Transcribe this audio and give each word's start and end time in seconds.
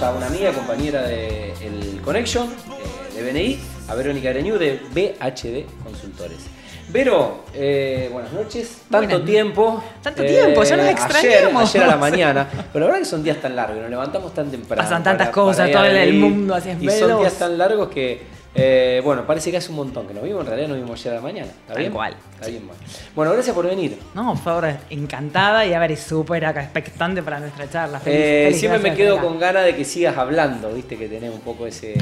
tenemos 0.00 0.02
a 0.02 0.10
una 0.16 0.26
amiga, 0.26 0.52
compañera 0.52 1.02
de 1.02 1.52
el 1.62 2.00
Connection, 2.02 2.48
eh, 2.48 3.14
de 3.22 3.22
BNI, 3.32 3.60
a 3.88 3.94
Verónica 3.94 4.30
Areñú 4.30 4.56
de 4.58 4.80
BHD 4.94 5.66
Consultores. 5.84 6.38
Vero, 6.88 7.44
eh, 7.54 8.08
buenas 8.12 8.32
noches. 8.32 8.78
Tanto 8.90 9.06
Buenas- 9.08 9.24
tiempo. 9.26 9.84
Tanto 10.02 10.24
tiempo, 10.24 10.64
ya 10.64 10.76
nos 10.76 10.86
Ayer, 10.86 10.90
extrañamos. 10.98 11.70
ayer 11.74 11.82
a 11.84 11.86
la 11.86 11.96
mañana. 11.96 12.48
Pero 12.72 12.80
la 12.80 12.86
verdad 12.86 12.98
que 13.00 13.04
son 13.04 13.22
días 13.22 13.36
tan 13.40 13.54
largos, 13.54 13.78
nos 13.80 13.90
levantamos 13.90 14.32
tan 14.34 14.50
temprano. 14.50 14.82
Pasan 14.82 15.02
tantas 15.04 15.28
cosas, 15.28 15.68
ir 15.68 15.76
a 15.76 15.80
todo 15.80 15.90
el- 15.90 16.14
mundo 16.14 16.54
así 16.54 16.70
es 16.70 16.82
Y 16.82 16.90
son 16.90 17.18
días 17.20 17.34
tan 17.34 17.56
largos 17.58 17.88
que, 17.90 18.22
eh, 18.54 19.00
bueno, 19.04 19.24
parece 19.26 19.50
que 19.50 19.56
hace 19.58 19.70
un 19.70 19.76
montón 19.76 20.06
que 20.08 20.14
nos 20.14 20.24
vimos, 20.24 20.40
en 20.42 20.46
realidad 20.48 20.68
nos 20.68 20.76
vimos 20.78 20.98
ayer 21.00 21.12
a 21.12 21.16
la 21.16 21.22
mañana. 21.22 21.50
¿Está 21.50 21.74
Tal 21.74 21.78
bien? 21.78 21.92
cual. 21.92 22.16
Está 22.34 22.48
bien, 22.48 22.66
bueno. 22.66 22.82
Bueno, 23.14 23.32
gracias 23.32 23.54
por 23.54 23.66
venir. 23.66 23.98
No, 24.14 24.34
por 24.34 24.42
favor, 24.42 24.72
encantada 24.90 25.64
y 25.66 25.72
a 25.72 25.78
ver, 25.78 25.96
súper 25.96 26.44
acá 26.44 26.62
expectante 26.62 27.22
para 27.22 27.38
nuestra 27.40 27.68
charla. 27.70 28.00
Feliz- 28.00 28.16
Eh, 28.18 28.42
feliz 28.46 28.58
siempre 28.60 28.90
me 28.90 28.96
quedo 28.96 29.18
con 29.20 29.38
ganas 29.38 29.64
de 29.64 29.76
que 29.76 29.84
sigas 29.84 30.16
hablando, 30.16 30.72
viste, 30.72 30.96
que 30.96 31.08
tenés 31.08 31.32
un 31.32 31.40
poco 31.40 31.66
ese, 31.66 31.94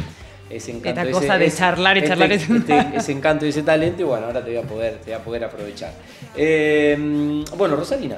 ese 0.48 0.70
encanto. 0.70 0.88
Esta 0.88 1.02
ese- 1.02 1.12
cosa 1.12 1.38
de 1.38 1.46
ese- 1.46 1.58
charlar 1.58 1.96
y 1.96 2.00
este- 2.00 2.08
charlar. 2.08 2.32
este- 2.32 2.86
ese 2.96 3.12
encanto 3.12 3.44
y 3.44 3.50
ese 3.50 3.62
talento, 3.62 4.02
y 4.02 4.04
bueno, 4.06 4.26
ahora 4.26 4.42
te 4.42 4.50
voy 4.50 4.58
a 4.58 4.62
poder, 4.66 4.94
te 5.00 5.10
voy 5.10 5.20
a 5.20 5.24
poder 5.24 5.44
aprovechar. 5.44 5.92
Eh, 6.34 6.96
bueno, 7.56 7.76
Rosalina. 7.76 8.16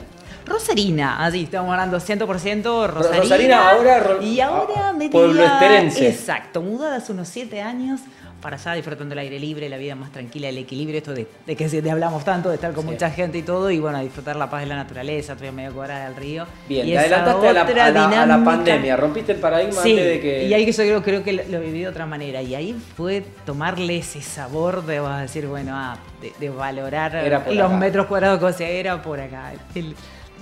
Rosarina, 0.50 1.24
así 1.24 1.44
estamos 1.44 1.70
hablando 1.70 1.98
100% 1.98 2.88
Rosarina. 2.88 3.20
Rosarina 3.22 3.70
ahora 3.70 4.16
Y 4.20 4.40
ahora 4.40 4.88
ah, 4.88 4.92
me 4.92 5.08
pueblo 5.08 5.44
esterense. 5.44 6.08
Exacto, 6.08 6.60
mudada 6.60 6.96
hace 6.96 7.12
unos 7.12 7.28
7 7.28 7.62
años 7.62 8.00
para 8.42 8.56
allá 8.56 8.72
disfrutando 8.72 9.12
el 9.12 9.18
aire 9.18 9.38
libre, 9.38 9.68
la 9.68 9.76
vida 9.76 9.94
más 9.94 10.10
tranquila, 10.12 10.48
el 10.48 10.56
equilibrio, 10.56 10.96
esto 10.96 11.12
de, 11.12 11.26
de 11.46 11.56
que 11.56 11.68
de 11.68 11.90
hablamos 11.90 12.24
tanto, 12.24 12.48
de 12.48 12.54
estar 12.54 12.72
con 12.72 12.84
Sí. 12.86 12.90
mucha 12.92 13.10
gente 13.10 13.36
y 13.36 13.42
todo, 13.42 13.70
y 13.70 13.78
bueno, 13.78 14.00
disfrutar 14.00 14.34
la 14.36 14.48
paz 14.48 14.62
de 14.62 14.66
la 14.66 14.76
naturaleza, 14.76 15.34
estoy 15.34 15.48
a 15.48 15.52
media 15.52 15.70
cuadrada 15.70 16.04
del 16.06 16.16
río. 16.16 16.46
Bien, 16.66 16.88
y 16.88 16.92
te 16.92 16.98
adelantaste 17.00 17.48
a 17.48 17.52
la, 17.52 17.62
otra 17.64 17.84
a 17.86 17.90
la- 17.90 18.04
a 18.04 18.06
la 18.06 18.08
dinámica- 18.24 18.44
pandemia, 18.50 18.96
rompiste 18.96 19.32
el 19.32 19.38
paradigma 19.40 19.82
Sí, 19.82 19.90
antes 19.90 20.06
de 20.06 20.20
que. 20.20 20.44
y 20.48 20.54
ahí 20.54 20.64
que 20.64 20.72
yo 20.72 20.82
creo, 20.84 21.02
creo 21.02 21.22
que 21.22 21.32
lo, 21.34 21.60
viví 21.60 21.80
de 21.80 21.88
otra 21.88 22.06
manera. 22.06 22.40
Y 22.40 22.54
ahí 22.54 22.74
fue 22.96 23.22
tomarle 23.44 23.98
ese 23.98 24.22
sabor 24.22 24.86
de, 24.86 25.00
vas 25.00 25.18
a 25.18 25.20
decir, 25.22 25.46
bueno, 25.46 25.72
ah, 25.74 25.98
de, 26.22 26.32
de 26.40 26.48
valorar 26.48 27.12
los 27.52 27.66
acá. 27.66 27.76
metros 27.76 28.06
cuadrados, 28.06 28.42
o 28.42 28.56
sea, 28.56 28.68
era 28.70 29.02
por 29.02 29.20
acá. 29.20 29.52
El- 29.74 29.94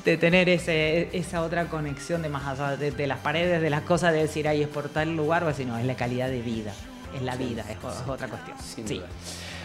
de 0.04 0.16
tener 0.16 0.48
ese, 0.48 1.08
esa 1.16 1.42
otra 1.42 1.66
conexión 1.66 2.22
de 2.22 2.28
más 2.28 2.46
allá 2.46 2.76
de, 2.76 2.90
de 2.90 3.06
las 3.06 3.18
paredes, 3.18 3.60
de 3.60 3.70
las 3.70 3.82
cosas, 3.82 4.12
de 4.12 4.20
decir, 4.20 4.48
ahí 4.48 4.62
es 4.62 4.68
por 4.68 4.88
tal 4.88 5.16
lugar, 5.16 5.44
o 5.44 5.48
así, 5.48 5.64
no, 5.64 5.76
es 5.78 5.84
la 5.84 5.96
calidad 5.96 6.28
de 6.28 6.40
vida. 6.40 6.72
Es 7.14 7.22
la 7.22 7.36
vida, 7.36 7.64
es, 7.68 7.78
otra 8.06 8.28
cuestión. 8.28 8.56
Sí. 8.86 9.00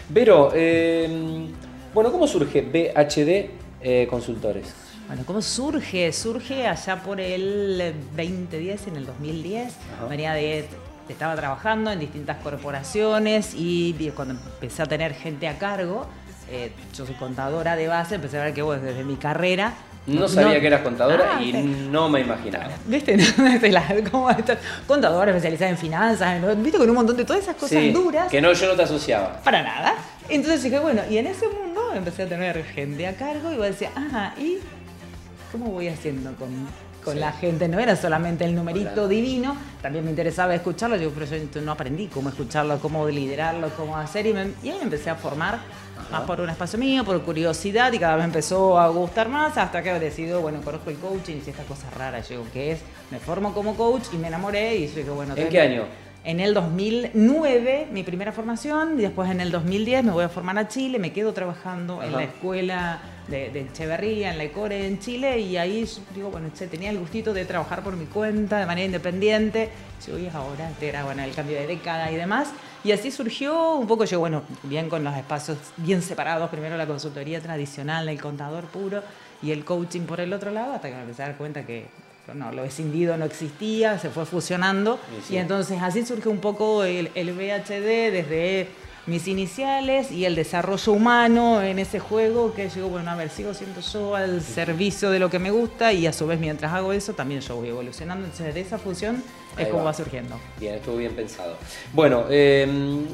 Vero, 0.08 0.50
eh, 0.54 1.48
bueno, 1.92 2.10
¿cómo 2.10 2.26
surge 2.26 2.62
BHD 2.62 3.50
eh, 3.82 4.06
Consultores? 4.08 4.72
Bueno, 5.06 5.22
¿cómo 5.26 5.42
surge? 5.42 6.12
Surge 6.12 6.66
allá 6.66 7.02
por 7.02 7.20
el 7.20 7.94
2010, 8.16 8.86
en 8.88 8.96
el 8.96 9.06
2010. 9.06 9.74
Ajá. 9.96 10.06
Venía 10.06 10.32
de. 10.32 10.66
Estaba 11.08 11.36
trabajando 11.36 11.92
en 11.92 12.00
distintas 12.00 12.38
corporaciones 12.38 13.52
y 13.54 14.10
cuando 14.16 14.34
empecé 14.34 14.82
a 14.82 14.86
tener 14.86 15.12
gente 15.12 15.46
a 15.48 15.58
cargo, 15.58 16.06
eh, 16.50 16.72
yo 16.96 17.04
soy 17.04 17.14
contadora 17.16 17.76
de 17.76 17.88
base, 17.88 18.14
empecé 18.14 18.38
a 18.38 18.44
ver 18.44 18.54
que 18.54 18.62
vos 18.62 18.80
desde 18.80 19.04
mi 19.04 19.16
carrera. 19.16 19.74
No 20.06 20.28
sabía 20.28 20.60
que 20.60 20.66
eras 20.66 20.82
contadora 20.82 21.36
Ah, 21.36 21.42
y 21.42 21.52
sí. 21.52 21.88
no 21.90 22.08
me 22.10 22.20
imaginaba. 22.20 22.68
¿Viste? 22.86 23.16
Desde 23.38 23.70
la- 23.72 23.84
¿cómo 24.10 24.28
estás? 24.30 24.58
Contadora 24.86 25.30
especializada 25.30 25.70
en 25.70 25.78
finanzas, 25.78 26.40
¿viste? 26.62 26.76
Con 26.78 26.88
un 26.90 26.96
montón 26.96 27.16
de 27.16 27.24
todas 27.24 27.42
esas 27.42 27.54
cosas 27.56 27.70
Sí, 27.78 27.90
duras. 27.90 28.28
que 28.30 28.40
no, 28.42 28.52
yo 28.52 28.66
no 28.68 28.74
te 28.74 28.82
asociaba. 28.82 29.40
Para 29.42 29.62
nada. 29.62 29.94
Entonces 30.28 30.62
dije, 30.62 30.78
bueno, 30.78 31.00
y 31.10 31.16
en 31.16 31.26
ese 31.26 31.46
mundo 31.48 31.92
empecé 31.94 32.24
a 32.24 32.28
tener 32.28 32.62
gente 32.64 33.06
a 33.06 33.14
cargo 33.16 33.50
y 33.52 33.56
vos 33.56 33.66
decías, 33.66 33.92
ajá, 33.96 34.34
¿y 34.38 34.58
cómo 35.52 35.66
voy 35.70 35.88
haciendo 35.88 36.34
con, 36.36 36.50
con 37.02 37.14
Sí. 37.14 37.20
la 37.20 37.32
gente? 37.32 37.68
No 37.68 37.78
era 37.78 37.96
solamente 37.96 38.44
el 38.44 38.54
numerito 38.54 38.90
Claro. 38.92 39.08
divino, 39.08 39.56
también 39.80 40.04
me 40.04 40.10
interesaba 40.10 40.54
escucharlo, 40.54 40.96
yo, 40.96 41.10
pero 41.12 41.26
yo 41.26 41.60
no 41.62 41.72
aprendí 41.72 42.08
cómo 42.08 42.28
escucharlo, 42.28 42.78
cómo 42.78 43.08
liderarlo, 43.08 43.70
cómo 43.70 43.96
hacer, 43.96 44.26
y, 44.26 44.32
me- 44.34 44.52
y 44.62 44.68
ahí 44.70 44.76
me 44.76 44.82
empecé 44.84 45.08
a 45.08 45.14
formar. 45.14 45.58
Más 46.10 46.22
por 46.22 46.40
un 46.40 46.50
espacio 46.50 46.78
mío, 46.78 47.04
por 47.04 47.20
curiosidad, 47.22 47.92
y 47.92 47.98
cada 47.98 48.16
vez 48.16 48.22
me 48.22 48.26
empezó 48.26 48.78
a 48.78 48.88
gustar 48.88 49.28
más 49.28 49.56
hasta 49.56 49.82
que 49.82 49.90
he 49.90 49.98
decidido, 49.98 50.40
bueno, 50.40 50.60
conozco 50.62 50.90
el 50.90 50.96
coaching 50.96 51.36
y 51.44 51.50
esta 51.50 51.64
cosa 51.64 51.88
rara, 51.90 52.20
yo 52.20 52.28
digo, 52.30 52.46
¿qué 52.52 52.72
es? 52.72 52.80
Me 53.10 53.18
formo 53.18 53.52
como 53.54 53.74
coach 53.74 54.04
y 54.12 54.16
me 54.16 54.28
enamoré 54.28 54.76
y 54.76 54.88
yo 54.88 54.96
dije, 54.96 55.10
bueno, 55.10 55.34
¿En 55.36 55.48
qué 55.48 55.60
año? 55.60 55.84
en 56.24 56.40
el 56.40 56.54
2009, 56.54 57.88
mi 57.92 58.02
primera 58.02 58.32
formación, 58.32 58.98
y 58.98 59.02
después 59.02 59.30
en 59.30 59.40
el 59.40 59.50
2010 59.50 60.04
me 60.04 60.12
voy 60.12 60.24
a 60.24 60.28
formar 60.30 60.56
a 60.58 60.68
Chile, 60.68 60.98
me 60.98 61.12
quedo 61.12 61.34
trabajando 61.34 62.02
en 62.02 62.12
la 62.12 62.24
escuela 62.24 63.00
de, 63.28 63.50
de 63.50 63.60
Echeverría, 63.60 64.32
en 64.32 64.38
la 64.38 64.44
ECORE 64.44 64.86
en 64.86 64.98
Chile, 65.00 65.38
y 65.40 65.58
ahí 65.58 65.86
digo, 66.14 66.30
bueno, 66.30 66.48
che, 66.54 66.66
tenía 66.66 66.90
el 66.90 66.98
gustito 66.98 67.34
de 67.34 67.44
trabajar 67.44 67.82
por 67.82 67.96
mi 67.96 68.06
cuenta, 68.06 68.58
de 68.58 68.66
manera 68.66 68.86
independiente, 68.86 69.68
yo 70.06 70.18
y 70.18 70.26
ahora, 70.28 70.70
era 70.80 71.04
bueno, 71.04 71.22
el 71.22 71.34
cambio 71.34 71.58
de 71.58 71.66
década 71.66 72.10
y 72.10 72.16
demás, 72.16 72.48
y 72.84 72.92
así 72.92 73.10
surgió 73.10 73.74
un 73.74 73.86
poco, 73.86 74.04
yo, 74.04 74.20
bueno, 74.20 74.42
bien 74.62 74.88
con 74.88 75.02
los 75.02 75.16
espacios 75.16 75.56
bien 75.78 76.02
separados, 76.02 76.50
primero 76.50 76.76
la 76.76 76.86
consultoría 76.86 77.40
tradicional, 77.40 78.08
el 78.08 78.20
contador 78.20 78.64
puro, 78.66 79.02
y 79.42 79.50
el 79.52 79.64
coaching 79.64 80.02
por 80.02 80.20
el 80.20 80.32
otro 80.32 80.50
lado, 80.50 80.74
hasta 80.74 80.88
que 80.88 80.94
me 80.94 81.00
empecé 81.02 81.22
a 81.22 81.26
dar 81.28 81.36
cuenta 81.36 81.64
que 81.66 81.86
no, 82.32 82.52
lo 82.52 82.64
escindido 82.64 83.16
no 83.16 83.24
existía, 83.24 83.98
se 83.98 84.08
fue 84.10 84.24
fusionando, 84.24 84.98
Y 85.18 85.22
sí. 85.26 85.34
y 85.34 85.36
entonces 85.38 85.82
así 85.82 86.04
surge 86.06 86.28
un 86.28 86.38
poco 86.38 86.84
el, 86.84 87.10
el 87.14 87.32
VHD 87.32 88.12
desde 88.12 88.68
mis 89.06 89.28
iniciales 89.28 90.10
y 90.10 90.24
el 90.24 90.34
desarrollo 90.34 90.92
humano 90.92 91.62
en 91.62 91.78
ese 91.78 91.98
juego 91.98 92.54
que 92.54 92.68
digo, 92.68 92.88
bueno, 92.88 93.10
a 93.10 93.16
ver, 93.16 93.28
sigo 93.30 93.52
siendo 93.52 93.80
yo 93.80 94.14
al 94.16 94.40
servicio 94.40 95.10
de 95.10 95.18
lo 95.18 95.30
que 95.30 95.38
me 95.38 95.50
gusta 95.50 95.92
y 95.92 96.06
a 96.06 96.12
su 96.12 96.26
vez 96.26 96.40
mientras 96.40 96.72
hago 96.72 96.92
eso 96.92 97.12
también 97.12 97.40
yo 97.40 97.56
voy 97.56 97.68
evolucionando. 97.68 98.24
Entonces 98.24 98.54
de 98.54 98.60
esa 98.60 98.78
Ahí 99.56 99.64
es 99.64 99.68
como 99.68 99.84
va. 99.84 99.90
va 99.90 99.94
surgiendo. 99.94 100.36
Bien, 100.58 100.74
estuvo 100.74 100.96
bien 100.96 101.14
pensado. 101.14 101.56
Bueno, 101.92 102.24
eh, 102.30 102.66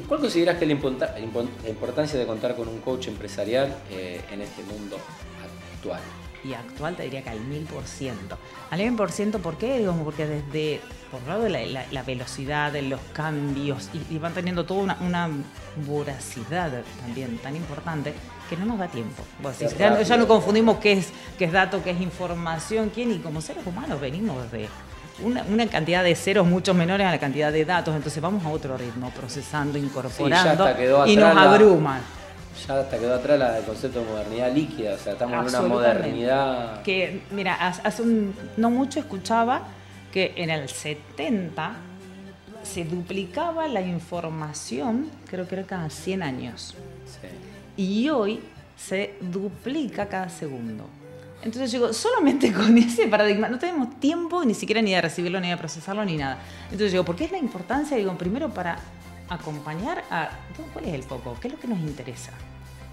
¿cuál 0.07 0.19
consideras 0.21 0.57
que 0.57 0.65
es 0.65 0.69
la 0.69 1.69
importancia 1.69 2.19
de 2.19 2.25
contar 2.25 2.55
con 2.55 2.67
un 2.67 2.79
coach 2.79 3.07
empresarial 3.07 3.75
eh, 3.91 4.21
en 4.31 4.41
este 4.41 4.63
mundo 4.63 4.97
actual? 5.75 6.01
Y 6.43 6.53
actual 6.53 6.95
te 6.95 7.03
diría 7.03 7.21
que 7.23 7.29
al 7.29 7.39
mil 7.41 7.63
por 7.65 7.83
ciento. 7.85 8.37
Al 8.69 8.79
mil 8.79 8.93
por 8.95 9.11
ciento, 9.11 9.39
¿por 9.39 9.57
qué? 9.57 9.77
Digamos, 9.79 10.03
porque 10.03 10.25
desde, 10.25 10.81
por 11.11 11.21
un 11.21 11.27
lado, 11.29 11.47
la, 11.49 11.65
la- 11.65 11.85
la 11.91 12.03
velocidad 12.03 12.71
de 12.71 12.81
los 12.83 12.99
cambios 13.13 13.89
y, 13.93 14.15
y 14.15 14.17
van 14.17 14.33
teniendo 14.33 14.65
toda 14.65 14.81
una, 14.83 14.97
una 15.01 15.29
voracidad 15.87 16.71
también 17.01 17.37
tan 17.37 17.55
importante 17.55 18.13
que 18.49 18.57
no 18.57 18.65
nos 18.65 18.79
da 18.79 18.87
tiempo. 18.87 19.23
Decís, 19.43 19.61
Es 19.73 19.77
ya, 19.77 19.89
no- 19.89 19.95
ya 19.97 20.01
rápido. 20.01 20.17
no 20.17 20.27
confundimos 20.27 20.77
qué 20.77 20.93
es, 20.93 21.09
qué 21.37 21.45
es 21.45 21.51
dato, 21.51 21.83
qué 21.83 21.91
es 21.91 22.01
información, 22.01 22.91
quién, 22.93 23.11
y 23.11 23.19
como 23.19 23.41
seres 23.41 23.65
humanos 23.65 23.99
venimos 24.01 24.51
de 24.51 24.67
una, 25.23 25.43
una 25.43 25.67
cantidad 25.67 26.03
de 26.03 26.15
ceros 26.15 26.47
mucho 26.47 26.73
menores 26.73 27.05
a 27.05 27.11
la 27.11 27.19
cantidad 27.19 27.51
de 27.51 27.63
datos, 27.65 27.95
entonces 27.95 28.21
vamos 28.21 28.43
a 28.45 28.49
otro 28.49 28.77
ritmo, 28.77 29.11
procesando, 29.11 29.77
incorporando 29.77 30.67
y 31.05 31.15
nos 31.15 31.35
la- 31.35 31.51
abruman. 31.53 32.01
Ya 32.67 32.79
hasta 32.79 32.97
quedó 32.97 33.15
atrás 33.15 33.39
la- 33.39 33.57
el 33.57 33.65
concepto 33.65 33.99
de 33.99 34.05
modernidad 34.05 34.53
líquida, 34.53 34.93
o 34.93 34.97
sea, 34.97 35.13
estamos 35.13 35.33
en 35.53 35.59
una 35.59 35.67
modernidad... 35.67 36.81
Que, 36.83 37.21
mira, 37.31 37.55
hace 37.55 37.81
hace 37.83 38.01
un, 38.03 38.35
no 38.57 38.69
mucho 38.69 38.99
escuchaba 38.99 39.63
que 40.11 40.33
en 40.35 40.49
el 40.49 40.67
70 40.69 41.73
se 42.63 42.83
duplicaba 42.85 43.67
la 43.67 43.81
información, 43.81 45.09
creo 45.29 45.47
que 45.47 45.55
era 45.55 45.63
cada 45.65 45.89
100 45.89 46.21
años. 46.23 46.75
Sí. 47.05 47.27
Y 47.81 48.09
hoy 48.09 48.41
se 48.77 49.15
duplica 49.21 50.07
cada 50.07 50.29
segundo. 50.29 50.85
Entonces 51.43 51.71
digo, 51.71 51.91
solamente 51.93 52.53
con 52.53 52.77
ese 52.77 53.07
paradigma, 53.07 53.49
no 53.49 53.57
tenemos 53.57 53.99
tiempo 53.99 54.43
ni 54.45 54.53
siquiera 54.53 54.81
ni 54.81 54.91
de 54.91 55.01
recibirlo, 55.01 55.39
ni 55.39 55.49
de 55.49 55.57
procesarlo, 55.57 56.05
ni 56.05 56.17
nada. 56.17 56.37
Entonces 56.65 56.91
digo, 56.91 57.03
¿por 57.03 57.15
qué 57.15 57.25
es 57.25 57.31
la 57.31 57.39
importancia? 57.39 57.97
Digo, 57.97 58.15
primero 58.17 58.49
para 58.53 58.77
acompañar 59.29 60.03
a, 60.11 60.29
¿cuál 60.73 60.85
es 60.85 60.93
el 60.93 61.03
foco? 61.03 61.35
¿Qué 61.41 61.47
es 61.47 61.53
lo 61.53 61.59
que 61.59 61.67
nos 61.67 61.79
interesa? 61.79 62.31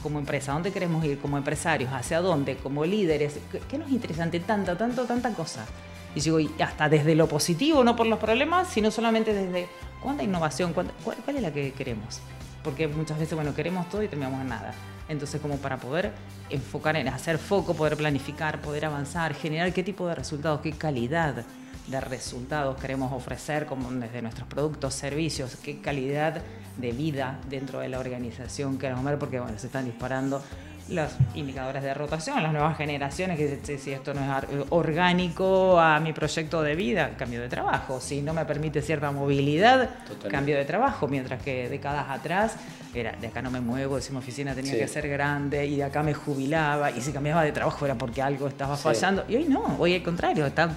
Como 0.03 0.19
empresa, 0.19 0.53
¿a 0.53 0.55
dónde 0.55 0.73
queremos 0.73 1.05
ir? 1.05 1.19
Como 1.19 1.37
empresarios, 1.39 1.93
¿hacia 1.93 2.21
dónde? 2.21 2.57
Como 2.57 2.85
líderes, 2.85 3.39
¿qué, 3.51 3.59
qué 3.69 3.79
nos 3.79 3.91
interesa 3.91 4.23
ante 4.23 4.41
tanta, 4.41 4.77
tanto, 4.79 5.05
tanta 5.05 5.33
cosa? 5.33 5.67
Y 6.15 6.21
digo, 6.21 6.41
y 6.41 6.51
hasta 6.61 6.89
desde 6.89 7.15
lo 7.15 7.29
positivo, 7.29 7.85
no 7.85 7.95
por 7.97 8.07
los 8.07 8.19
problemas, 8.19 8.69
sino 8.69 8.91
solamente 8.91 9.35
desde 9.35 9.69
cuánta 10.03 10.23
innovación, 10.23 10.73
cuánta- 10.73 10.95
cuál, 11.05 11.17
cuál 11.25 11.37
es 11.37 11.43
la 11.43 11.53
que 11.53 11.73
queremos 11.73 12.21
porque 12.65 12.87
muchas 12.89 13.19
veces, 13.19 13.35
bueno, 13.35 13.55
queremos 13.55 13.89
todo 13.89 14.03
y 14.03 14.09
terminamos 14.09 14.43
en 14.43 14.49
nada. 14.49 14.75
Entonces, 15.09 15.41
como 15.41 15.57
para 15.57 15.79
poder 15.79 16.11
enfocar 16.51 16.97
en 16.97 17.09
hacer 17.09 17.39
foco, 17.39 17.73
poder 17.73 17.97
planificar, 17.97 18.61
poder 18.61 18.85
avanzar, 18.85 19.33
generar 19.33 19.73
qué 19.73 19.83
tipo 19.83 20.07
de 20.07 20.15
resultados, 20.17 20.61
qué 20.61 20.73
calidad 20.73 21.45
de 21.87 22.01
resultados 22.01 22.77
queremos 22.79 23.11
ofrecer 23.13 23.65
como 23.65 23.91
desde 23.93 24.21
nuestros 24.21 24.47
productos, 24.49 24.93
servicios, 24.93 25.57
qué 25.63 25.81
calidad 25.81 26.43
de 26.79 26.93
vida 26.93 27.39
dentro 27.51 27.81
de 27.81 27.89
la 27.89 27.99
organización 27.99 28.79
queremos 28.79 29.05
ver, 29.05 29.19
porque 29.19 29.39
bueno, 29.41 29.59
se 29.59 29.67
están 29.67 29.85
disparando 29.85 30.43
los 30.89 31.11
indicadores 31.35 31.83
de 31.83 31.93
rotación, 31.93 32.43
las 32.43 32.51
nuevas 32.51 32.75
generaciones, 32.79 33.37
que 33.37 33.45
dicen, 33.45 33.63
"Che, 33.63 33.77
si 33.79 33.93
esto 33.93 34.15
no 34.15 34.23
es 34.23 34.29
ar- 34.31 34.47
orgánico 34.71 35.79
a 35.79 36.01
mi 36.01 36.13
proyecto 36.15 36.63
de 36.63 36.75
vida, 36.75 37.11
cambio 37.19 37.43
de 37.43 37.49
trabajo, 37.49 38.01
si 38.01 38.23
no 38.23 38.33
me 38.33 38.45
permite 38.47 38.81
cierta 38.81 39.11
movilidad, 39.11 39.91
Totalmente. 39.91 40.29
cambio 40.31 40.57
de 40.57 40.65
trabajo, 40.65 41.07
mientras 41.07 41.43
que 41.43 41.69
décadas 41.69 42.07
atrás 42.09 42.57
era 42.95 43.13
de 43.13 43.27
acá 43.27 43.43
no 43.43 43.51
me 43.51 43.61
muevo, 43.61 44.01
si 44.01 44.13
mi 44.13 44.19
oficina 44.19 44.55
tenía 44.55 44.73
Sí. 44.73 44.79
que 44.79 44.89
ser 44.89 45.07
grande 45.09 45.67
y 45.67 45.77
de 45.77 45.85
acá 45.85 46.03
me 46.03 46.15
jubilaba 46.15 46.91
y 46.91 47.03
si 47.03 47.13
cambiaba 47.13 47.43
de 47.43 47.53
trabajo 47.53 47.85
era 47.85 47.95
porque 47.97 48.23
algo 48.23 48.49
estaba 48.49 48.75
Sí. 48.77 48.85
fallando 48.85 49.25
y 49.29 49.37
hoy 49.37 49.45
no, 49.45 49.77
hoy 49.79 49.95
al 49.95 50.03
contrario, 50.03 50.47
está 50.47 50.71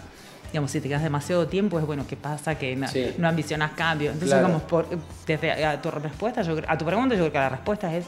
digamos, 0.52 0.72
si 0.72 0.82
te 0.82 0.88
quedas 0.90 1.04
demasiado 1.04 1.48
tiempo, 1.48 1.80
es 1.80 1.86
bueno, 1.86 2.06
¿qué 2.08 2.16
pasa? 2.18 2.56
Que 2.58 2.76
no, 2.76 2.88
Sí. 2.88 3.14
no 3.18 3.28
ambicionas 3.28 3.72
cambio. 3.72 4.08
Entonces, 4.12 4.30
Claro. 4.30 4.48
digamos, 4.48 4.64
por, 4.68 4.88
desde 5.26 5.66
a 5.66 5.82
tu 5.82 5.90
respuesta, 5.92 6.42
yo, 6.42 6.58
a 6.68 6.78
tu 6.78 6.86
pregunta, 6.86 7.16
yo 7.16 7.22
creo 7.22 7.32
que 7.32 7.38
la 7.38 7.50
respuesta 7.50 7.96
es, 7.96 8.06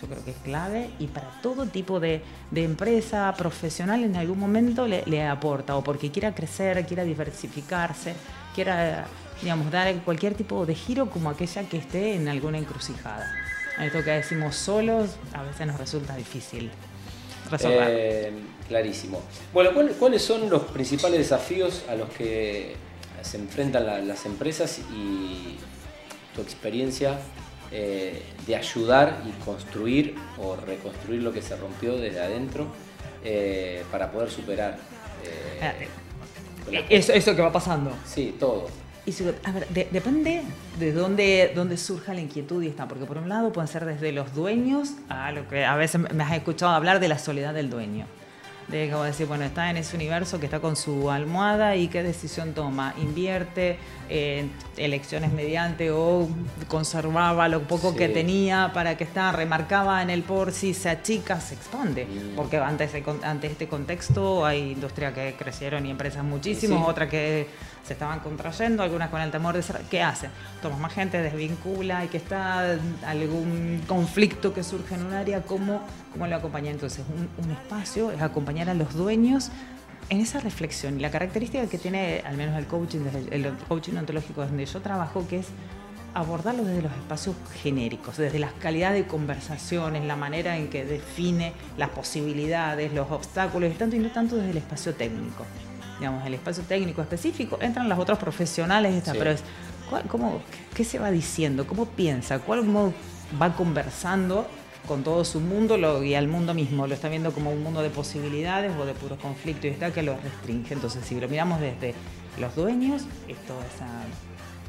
yo 0.00 0.08
creo 0.08 0.24
que 0.24 0.30
es 0.32 0.36
clave 0.38 0.90
y 0.98 1.06
para 1.06 1.28
todo 1.42 1.66
tipo 1.66 2.00
de, 2.00 2.22
de 2.50 2.64
empresa 2.64 3.32
profesional 3.36 4.02
en 4.04 4.16
algún 4.16 4.38
momento 4.38 4.86
le, 4.88 5.02
le 5.06 5.26
aporta, 5.26 5.76
o 5.76 5.84
porque 5.84 6.10
quiera 6.10 6.34
crecer, 6.34 6.84
quiera 6.86 7.04
diversificarse, 7.04 8.14
quiera, 8.54 9.06
digamos, 9.42 9.70
dar 9.70 9.94
cualquier 10.04 10.34
tipo 10.34 10.64
de 10.66 10.74
giro 10.74 11.10
como 11.10 11.28
aquella 11.30 11.62
que 11.68 11.76
esté 11.78 12.14
en 12.16 12.28
alguna 12.28 12.58
encrucijada. 12.58 13.30
Esto 13.80 14.02
que 14.04 14.10
decimos 14.10 14.54
solos 14.56 15.16
a 15.32 15.42
veces 15.42 15.66
nos 15.66 15.78
resulta 15.78 16.14
difícil 16.16 16.70
resolver. 17.50 17.88
Eh, 17.90 18.32
clarísimo. 18.68 19.20
Bueno, 19.52 19.70
¿cuál- 19.74 19.90
¿cuáles 19.98 20.22
son 20.22 20.48
los 20.50 20.62
principales 20.64 21.18
desafíos 21.18 21.84
a 21.88 21.94
los 21.94 22.08
que 22.10 22.74
se 23.22 23.36
enfrentan 23.38 23.86
la- 23.86 23.98
las 24.00 24.26
empresas 24.26 24.80
y 24.94 25.56
tu 26.34 26.42
experiencia 26.42 27.18
eh, 27.72 28.22
de 28.46 28.54
ayudar 28.56 29.22
y 29.26 29.30
construir 29.44 30.14
o 30.38 30.54
reconstruir 30.54 31.22
lo 31.22 31.32
que 31.32 31.42
se 31.42 31.56
rompió 31.56 31.96
desde 31.96 32.20
adentro 32.20 32.66
eh, 33.24 33.82
para 33.90 34.12
poder 34.12 34.30
superar? 34.30 34.76
eh, 35.24 35.88
Eso, 36.88 37.12
eso 37.12 37.34
que 37.34 37.42
va 37.42 37.50
pasando. 37.52 37.90
Sí, 38.06 38.36
todo. 38.38 38.66
Y 39.06 39.12
si- 39.12 39.24
a 39.44 39.52
ver, 39.52 39.66
de- 39.68 39.88
depende 39.90 40.42
de 40.78 40.92
dónde, 40.92 41.52
dónde 41.54 41.76
surja 41.76 42.14
la 42.14 42.20
inquietud 42.20 42.62
y 42.62 42.68
está, 42.68 42.86
porque 42.88 43.04
por 43.06 43.18
un 43.18 43.28
lado 43.28 43.52
pueden 43.52 43.68
ser 43.68 43.84
desde 43.84 44.12
los 44.12 44.34
dueños 44.34 44.90
a 45.08 45.32
lo 45.32 45.48
que 45.48 45.64
a 45.64 45.74
veces 45.76 46.00
me 46.12 46.22
has 46.24 46.32
escuchado 46.34 46.72
hablar 46.72 47.00
de 47.00 47.08
la 47.08 47.18
soledad 47.18 47.54
del 47.54 47.70
dueño. 47.70 48.06
De 48.68 48.88
como 48.90 49.04
decir, 49.04 49.26
bueno, 49.26 49.44
está 49.44 49.68
en 49.70 49.76
ese 49.76 49.94
universo 49.94 50.40
que 50.40 50.46
está 50.46 50.58
con 50.60 50.74
su 50.74 51.10
almohada 51.10 51.76
y 51.76 51.88
qué 51.88 52.02
decisión 52.02 52.54
toma. 52.54 52.94
Invierte, 52.96 53.78
eh, 54.08 54.46
elecciones 54.78 55.32
mediante 55.32 55.90
o 55.90 56.28
conservaba 56.68 57.46
lo 57.48 57.62
poco 57.62 57.92
Sí. 57.92 57.98
que 57.98 58.08
tenía 58.08 58.70
para 58.72 58.96
que 58.96 59.04
está, 59.04 59.32
remarcaba 59.32 60.02
en 60.02 60.08
el 60.10 60.22
por 60.22 60.50
si 60.52 60.72
se 60.72 60.88
achica, 60.88 61.40
se 61.40 61.54
expande. 61.54 62.06
Mm. 62.06 62.36
Porque 62.36 62.56
ante, 62.56 62.84
ese 62.84 63.04
ante 63.22 63.48
este 63.48 63.68
contexto 63.68 64.44
hay 64.46 64.72
industrias 64.72 65.12
que 65.12 65.34
crecieron 65.38 65.84
y 65.84 65.90
empresas 65.90 66.24
muchísimo, 66.24 66.78
Sí. 66.78 66.84
otras 66.86 67.10
que 67.10 67.46
se 67.86 67.92
estaban 67.92 68.20
contrayendo, 68.20 68.82
algunas 68.82 69.10
con 69.10 69.20
el 69.20 69.30
temor 69.30 69.54
de 69.54 69.62
ser. 69.62 69.78
¿Qué 69.90 70.02
hacen? 70.02 70.30
Tomas 70.62 70.78
más 70.80 70.92
gente, 70.94 71.20
desvincula 71.20 72.02
y 72.02 72.08
que 72.08 72.16
está 72.16 72.78
algún 73.06 73.82
conflicto 73.86 74.54
que 74.54 74.64
surge 74.64 74.94
en 74.94 75.04
un 75.04 75.12
área, 75.12 75.42
¿cómo, 75.42 75.82
cómo 76.12 76.26
lo 76.26 76.34
acompaña? 76.36 76.70
Entonces, 76.70 77.04
un, 77.14 77.28
un 77.44 77.50
espacio 77.50 78.10
es 78.10 78.22
acompañar 78.22 78.53
a 78.62 78.74
los 78.74 78.94
dueños 78.94 79.50
en 80.10 80.20
esa 80.20 80.40
reflexión. 80.40 80.98
Y 80.98 81.02
la 81.02 81.10
característica 81.10 81.66
que 81.66 81.78
tiene, 81.78 82.22
al 82.26 82.36
menos 82.36 82.56
el 82.58 82.66
coaching, 82.66 83.00
desde 83.00 83.34
el, 83.34 83.52
coaching 83.68 83.96
ontológico 83.96 84.44
donde 84.44 84.64
yo 84.66 84.80
trabajo, 84.80 85.26
que 85.28 85.38
es 85.38 85.46
abordarlo 86.14 86.62
desde 86.64 86.82
los 86.82 86.92
espacios 86.92 87.34
genéricos, 87.62 88.16
desde 88.18 88.38
las 88.38 88.52
calidades 88.52 89.02
de 89.04 89.08
conversaciones, 89.08 90.04
la 90.04 90.14
manera 90.16 90.56
en 90.56 90.68
que 90.68 90.84
define 90.84 91.52
las 91.76 91.90
posibilidades, 91.90 92.92
los 92.92 93.10
obstáculos, 93.10 93.72
y 93.72 93.74
tanto 93.74 93.96
y 93.96 93.98
no 93.98 94.10
tanto 94.12 94.36
desde 94.36 94.50
el 94.50 94.58
espacio 94.58 94.94
técnico. 94.94 95.44
Digamos, 95.98 96.24
el 96.26 96.34
espacio 96.34 96.62
técnico 96.64 97.02
específico, 97.02 97.58
entran 97.60 97.88
los 97.88 97.98
otros 97.98 98.18
profesionales, 98.18 98.94
esta, 98.94 99.12
Sí. 99.12 99.18
pero 99.18 99.30
es, 99.32 99.42
¿cuál- 99.90 100.04
cómo, 100.04 100.40
¿qué 100.74 100.84
se 100.84 100.98
va 101.00 101.10
diciendo? 101.10 101.66
¿Cómo 101.66 101.86
piensa? 101.86 102.38
¿Cuál 102.38 102.60
cómo 102.60 102.92
va 103.40 103.56
conversando 103.56 104.46
con 104.86 105.02
todo 105.02 105.24
su 105.24 105.40
mundo 105.40 105.76
lo, 105.76 106.02
y 106.02 106.14
al 106.14 106.28
mundo 106.28 106.54
mismo? 106.54 106.86
Lo 106.86 106.94
está 106.94 107.08
viendo 107.08 107.32
como 107.32 107.50
un 107.50 107.62
mundo 107.62 107.82
de 107.82 107.90
posibilidades 107.90 108.72
o 108.78 108.84
de 108.84 108.92
puros 108.94 109.18
conflictos 109.18 109.64
y 109.66 109.68
está 109.68 109.92
que 109.92 110.02
lo 110.02 110.16
restringe. 110.16 110.74
Entonces, 110.74 111.04
si 111.04 111.18
lo 111.20 111.28
miramos 111.28 111.60
desde 111.60 111.94
los 112.38 112.54
dueños, 112.54 113.02
es 113.28 113.36
toda 113.46 113.64
esa 113.66 113.86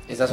Esas 0.07 0.29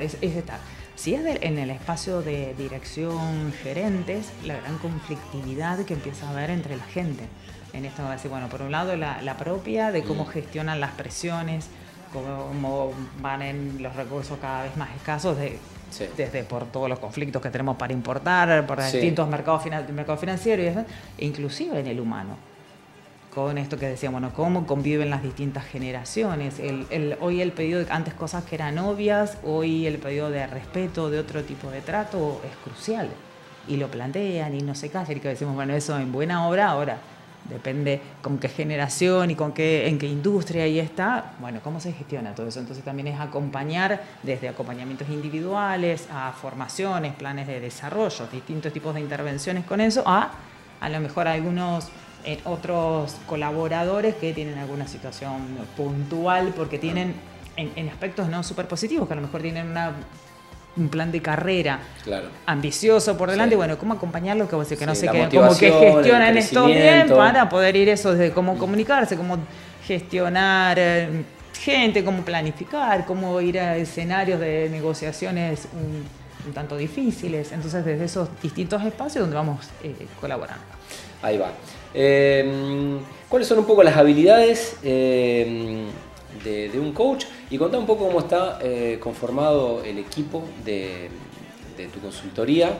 es, 0.00 0.16
es 0.20 0.36
esta. 0.36 0.58
Si 0.96 1.14
es 1.14 1.24
de- 1.24 1.38
en 1.42 1.58
el 1.58 1.70
espacio 1.70 2.20
de 2.22 2.54
dirección 2.58 3.52
gerentes, 3.62 4.26
la 4.44 4.56
gran 4.58 4.76
conflictividad 4.78 5.78
que 5.84 5.94
empieza 5.94 6.26
a 6.26 6.30
haber 6.30 6.50
entre 6.50 6.76
la 6.76 6.84
gente. 6.84 7.24
En 7.72 7.84
esto 7.84 8.02
va 8.02 8.10
a 8.10 8.12
decir, 8.16 8.30
bueno, 8.30 8.48
por 8.48 8.62
un 8.62 8.72
lado 8.72 8.96
la, 8.96 9.22
la 9.22 9.36
propia 9.36 9.92
de 9.92 10.02
cómo 10.02 10.24
Mm. 10.24 10.28
gestionan 10.28 10.80
las 10.80 10.90
presiones, 10.92 11.66
cómo 12.12 12.92
van 13.22 13.42
en 13.42 13.82
los 13.82 13.94
recursos 13.94 14.38
cada 14.40 14.64
vez 14.64 14.76
más 14.76 14.90
escasos, 14.96 15.36
de, 15.38 15.58
Sí. 15.90 16.06
desde 16.16 16.44
por 16.44 16.66
todos 16.66 16.88
los 16.88 16.98
conflictos 16.98 17.42
que 17.42 17.50
tenemos 17.50 17.76
para 17.76 17.92
importar, 17.92 18.66
por 18.66 18.80
Sí. 18.82 18.98
distintos 18.98 19.28
mercados, 19.28 19.62
finan- 19.64 19.90
mercados 19.92 20.20
financieros, 20.20 20.64
y 20.64 20.68
eso, 20.68 20.84
e 21.18 21.26
inclusive 21.26 21.78
en 21.80 21.86
el 21.86 22.00
humano 22.00 22.36
con 23.34 23.58
esto 23.58 23.78
que 23.78 23.86
decíamos, 23.86 24.20
bueno, 24.20 24.34
cómo 24.34 24.66
conviven 24.66 25.08
las 25.08 25.22
distintas 25.22 25.64
generaciones. 25.64 26.58
El, 26.58 26.86
el- 26.90 27.16
hoy 27.20 27.40
el 27.40 27.52
pedido, 27.52 27.78
de 27.84 27.90
antes 27.92 28.12
cosas 28.14 28.42
que 28.44 28.56
eran 28.56 28.76
obvias, 28.78 29.38
hoy 29.44 29.86
el 29.86 29.98
pedido 29.98 30.30
de 30.30 30.46
respeto, 30.48 31.10
de 31.10 31.20
otro 31.20 31.44
tipo 31.44 31.70
de 31.70 31.80
trato, 31.80 32.40
es 32.44 32.56
crucial. 32.64 33.08
Y 33.68 33.76
lo 33.76 33.88
plantean 33.88 34.54
y 34.56 34.62
no 34.62 34.74
se 34.74 34.88
callan. 34.88 35.16
Y 35.16 35.20
que 35.20 35.28
decimos, 35.28 35.54
bueno, 35.54 35.74
eso 35.74 35.96
en 35.98 36.10
buena 36.10 36.48
obra, 36.48 36.70
ahora 36.70 36.96
depende 37.48 38.00
con 38.22 38.38
qué 38.38 38.48
generación 38.48 39.30
y 39.30 39.34
con 39.34 39.52
qué, 39.52 39.88
en 39.88 39.98
qué 39.98 40.06
industria 40.06 40.64
ahí 40.64 40.78
está. 40.78 41.32
Bueno, 41.40 41.60
cómo 41.62 41.80
se 41.80 41.92
gestiona 41.92 42.34
todo 42.34 42.48
eso. 42.48 42.60
Entonces 42.60 42.84
también 42.84 43.08
es 43.08 43.20
acompañar 43.20 44.02
desde 44.22 44.48
acompañamientos 44.48 45.08
individuales 45.08 46.06
a 46.12 46.32
formaciones, 46.32 47.14
planes 47.14 47.46
de 47.46 47.60
desarrollo, 47.60 48.26
distintos 48.30 48.72
tipos 48.72 48.94
de 48.94 49.00
intervenciones 49.00 49.64
con 49.64 49.80
eso, 49.80 50.02
a 50.06 50.32
a 50.80 50.88
lo 50.88 51.00
mejor 51.00 51.28
algunos 51.28 51.88
eh, 52.24 52.40
otros 52.44 53.16
colaboradores 53.26 54.14
que 54.14 54.32
tienen 54.32 54.58
alguna 54.58 54.86
situación 54.86 55.42
puntual 55.76 56.52
porque 56.56 56.78
tienen 56.78 57.14
en, 57.56 57.72
en 57.76 57.88
aspectos 57.88 58.28
no 58.28 58.42
súper 58.42 58.66
positivos, 58.66 59.06
que 59.06 59.12
a 59.12 59.16
lo 59.16 59.22
mejor 59.22 59.42
tienen 59.42 59.68
una, 59.68 59.92
un 60.80 60.88
plan 60.88 61.12
de 61.12 61.20
carrera 61.20 61.78
Claro. 62.02 62.28
ambicioso 62.46 63.16
por 63.16 63.30
delante, 63.30 63.54
Sí. 63.54 63.56
bueno, 63.56 63.78
cómo 63.78 63.94
acompañarlo, 63.94 64.44
que, 64.48 64.76
que 64.76 64.86
no 64.86 64.94
Sí, 64.94 65.06
la 65.06 65.12
qué, 65.12 65.36
como 65.36 65.56
que 65.56 65.70
gestionan 65.70 66.36
esto 66.36 66.66
bien 66.66 67.08
para 67.08 67.48
poder 67.48 67.76
ir 67.76 67.88
eso 67.90 68.12
desde 68.14 68.32
cómo 68.32 68.56
comunicarse, 68.58 69.16
cómo 69.16 69.38
gestionar 69.86 70.76
eh, 70.78 71.08
gente, 71.60 72.02
cómo 72.04 72.22
planificar, 72.22 73.04
cómo 73.04 73.40
ir 73.40 73.58
a 73.60 73.76
escenarios 73.76 74.40
de 74.40 74.68
negociaciones 74.70 75.68
un, 75.74 76.04
un 76.46 76.52
tanto 76.54 76.76
difíciles. 76.76 77.52
Entonces, 77.52 77.84
desde 77.84 78.04
esos 78.04 78.28
distintos 78.42 78.82
espacios 78.84 79.22
donde 79.22 79.36
vamos 79.36 79.66
eh, 79.82 79.94
colaborando. 80.20 80.62
Ahí 81.22 81.36
va. 81.36 81.50
Eh, 81.92 82.98
¿Cuáles 83.28 83.46
son 83.46 83.58
un 83.58 83.64
poco 83.66 83.82
las 83.82 83.96
habilidades 83.96 84.76
eh, 84.82 85.84
de, 86.44 86.68
de 86.68 86.78
un 86.80 86.92
coach? 86.92 87.24
Y 87.50 87.58
contá 87.58 87.78
un 87.78 87.86
poco 87.86 88.06
cómo 88.06 88.20
está 88.20 88.58
eh, 88.62 88.98
conformado 89.00 89.82
el 89.84 89.98
equipo 89.98 90.44
de, 90.64 91.08
de 91.76 91.86
tu 91.88 92.00
consultoría. 92.00 92.70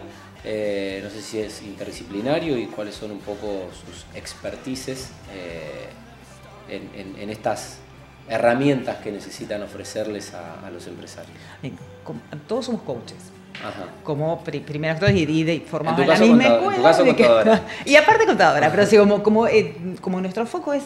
Eh, 0.44 1.00
no 1.04 1.10
sé 1.10 1.20
si 1.20 1.38
es 1.38 1.60
interdisciplinario 1.62 2.56
y 2.56 2.66
cuáles 2.66 2.94
son 2.94 3.10
un 3.10 3.18
poco 3.20 3.68
sus 3.84 4.06
expertices 4.14 5.10
eh, 5.34 5.88
en, 6.68 6.88
en- 6.98 7.20
en 7.22 7.30
estas 7.30 7.78
herramientas 8.28 8.96
que 8.98 9.10
necesitan 9.12 9.62
ofrecerles 9.62 10.32
a, 10.34 10.64
a 10.66 10.70
los 10.70 10.86
empresarios. 10.86 11.32
Todos 12.46 12.66
somos 12.66 12.82
coaches. 12.82 13.18
Ajá. 13.62 13.88
como 14.04 14.42
pri- 14.42 14.60
primer 14.60 14.92
actor 14.92 15.10
y, 15.10 15.24
y 15.24 15.60
formados 15.60 15.98
En 15.98 16.04
en, 16.04 16.08
la 16.08 16.14
misma 16.24 16.44
escuela. 16.56 16.82
y 17.84 17.94
aparte 17.96 18.24
contadora, 18.24 18.70
pero 18.70 18.86
sí, 18.86 18.96
como, 18.96 19.22
como, 19.22 19.46
eh, 19.48 19.76
como 20.00 20.18
nuestro 20.18 20.46
foco 20.46 20.72
es 20.72 20.84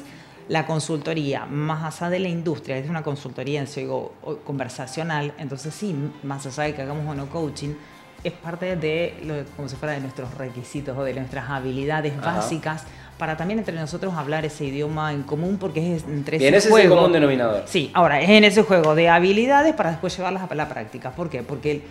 la 0.49 0.67
consultoría, 0.67 1.47
más 1.47 1.83
allá 2.01 2.11
de 2.11 2.19
la 2.19 2.29
industria, 2.29 2.77
es 2.77 2.89
una 2.91 3.03
consultoría 3.03 3.61
en 3.61 3.67
sí, 3.67 3.81
digo, 3.81 4.13
o- 4.23 4.37
conversacional, 4.37 5.33
entonces 5.39 5.75
sí, 5.75 5.95
más 6.23 6.45
allá 6.47 6.65
de 6.65 6.75
que 6.75 6.83
hagamos 6.83 7.07
o 7.09 7.15
no 7.15 7.27
coaching, 7.31 7.75
es 8.23 8.33
parte 8.33 8.77
de, 8.77 9.15
lo, 9.25 9.35
como 9.57 9.69
si 9.69 9.77
fuera 9.77 9.95
de 9.95 10.01
nuestros 10.01 10.33
requisitos 10.35 10.97
o 10.97 11.03
de 11.05 11.15
nuestras 11.15 11.49
habilidades 11.51 12.15
Ajá. 12.19 12.37
básicas 12.37 12.85
para 13.19 13.37
también 13.37 13.59
entre 13.61 13.75
nosotros 13.77 14.15
hablar 14.15 14.45
ese 14.45 14.65
idioma 14.65 15.13
en 15.13 15.23
común 15.23 15.57
porque 15.59 15.97
es 15.97 16.05
entre 16.05 16.39
Bien, 16.39 16.55
ese 16.55 16.69
ese 16.69 16.69
es 16.69 16.75
el 16.75 16.89
juego. 16.89 16.97
común 16.97 17.13
denominador. 17.13 17.63
Sí, 17.67 17.91
ahora 17.95 18.21
es 18.21 18.29
en 18.31 18.45
ese 18.45 18.63
juego 18.63 18.95
de 18.95 19.09
habilidades 19.09 19.75
para 19.75 19.91
después 19.91 20.17
llevarlas 20.17 20.51
a 20.51 20.55
la 20.55 20.69
práctica. 20.69 21.11
¿Por 21.13 21.31
qué? 21.31 21.43
Porque 21.43 21.71
el- 21.71 21.83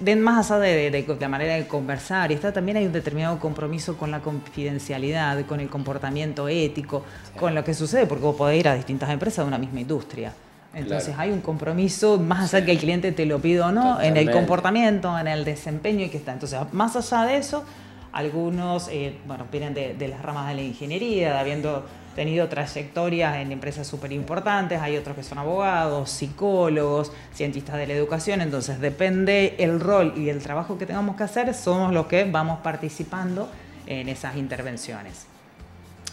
de- 0.00 0.16
más 0.16 0.50
allá 0.50 0.60
de, 0.60 0.90
de- 0.90 1.02
de 1.02 1.16
la 1.20 1.28
manera 1.28 1.54
de 1.54 1.66
conversar, 1.66 2.30
y 2.30 2.34
está, 2.34 2.52
también 2.52 2.76
hay 2.78 2.86
un 2.86 2.92
determinado 2.92 3.38
compromiso 3.38 3.96
con 3.96 4.10
la 4.10 4.20
confidencialidad, 4.20 5.44
con 5.46 5.60
el 5.60 5.68
comportamiento 5.68 6.48
ético, 6.48 7.04
con 7.38 7.54
lo 7.54 7.62
que 7.64 7.74
sucede, 7.74 8.06
porque 8.06 8.24
vos 8.24 8.36
podés 8.36 8.60
ir 8.60 8.68
a 8.68 8.74
distintas 8.74 9.10
empresas 9.10 9.44
de 9.44 9.48
una 9.48 9.58
misma 9.58 9.80
industria. 9.80 10.32
Entonces 10.74 11.08
Claro. 11.14 11.20
hay 11.22 11.30
un 11.30 11.40
compromiso, 11.40 12.18
más 12.18 12.52
allá 12.52 12.64
que 12.66 12.72
el 12.72 12.78
cliente 12.78 13.12
te 13.12 13.26
lo 13.26 13.38
pida 13.40 13.68
o 13.68 13.72
no, 13.72 14.00
en 14.00 14.16
el 14.16 14.30
comportamiento, 14.32 15.16
en 15.18 15.28
el 15.28 15.44
desempeño 15.44 16.04
y 16.04 16.08
que 16.08 16.16
está. 16.16 16.32
Entonces, 16.32 16.58
más 16.72 16.96
allá 16.96 17.26
de 17.26 17.36
eso, 17.36 17.64
algunos, 18.12 18.88
eh, 18.90 19.14
bueno, 19.26 19.44
vienen 19.52 19.74
de, 19.74 19.94
de 19.94 20.08
las 20.08 20.20
ramas 20.22 20.48
de 20.48 20.54
la 20.54 20.62
ingeniería, 20.62 21.34
de 21.34 21.38
habiendo 21.38 21.84
tenido 22.14 22.48
trayectorias 22.48 23.36
en 23.36 23.52
empresas 23.52 23.86
súper 23.86 24.12
importantes, 24.12 24.80
hay 24.80 24.96
otros 24.96 25.16
que 25.16 25.22
son 25.22 25.38
abogados, 25.38 26.10
psicólogos, 26.10 27.12
cientistas 27.34 27.76
de 27.76 27.86
la 27.86 27.94
educación, 27.94 28.40
entonces 28.40 28.80
depende 28.80 29.56
el 29.58 29.80
rol 29.80 30.14
y 30.16 30.28
el 30.28 30.40
trabajo 30.42 30.78
que 30.78 30.86
tengamos 30.86 31.16
que 31.16 31.24
hacer, 31.24 31.52
somos 31.54 31.92
los 31.92 32.06
que 32.06 32.24
vamos 32.24 32.60
participando 32.60 33.48
en 33.86 34.08
esas 34.08 34.36
intervenciones. 34.36 35.26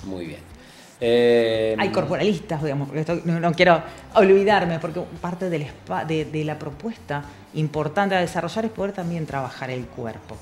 Muy 0.04 0.26
bien. 0.26 0.40
Eh, 1.04 1.76
Hay 1.80 1.90
corporalistas, 1.90 2.62
digamos, 2.62 2.88
porque 2.88 3.02
esto 3.02 3.20
no, 3.26 3.40
no 3.40 3.52
quiero 3.54 3.82
olvidarme, 4.14 4.78
porque 4.80 5.02
parte 5.20 5.50
del 5.50 5.64
spa- 5.64 6.06
de, 6.06 6.26
de 6.26 6.44
la 6.44 6.60
propuesta 6.60 7.24
importante 7.56 8.16
a 8.16 8.20
desarrollar 8.20 8.66
es 8.66 8.72
poder 8.72 8.92
también 8.94 9.26
trabajar 9.26 9.72
el 9.72 9.86
cuerpo. 9.88 10.38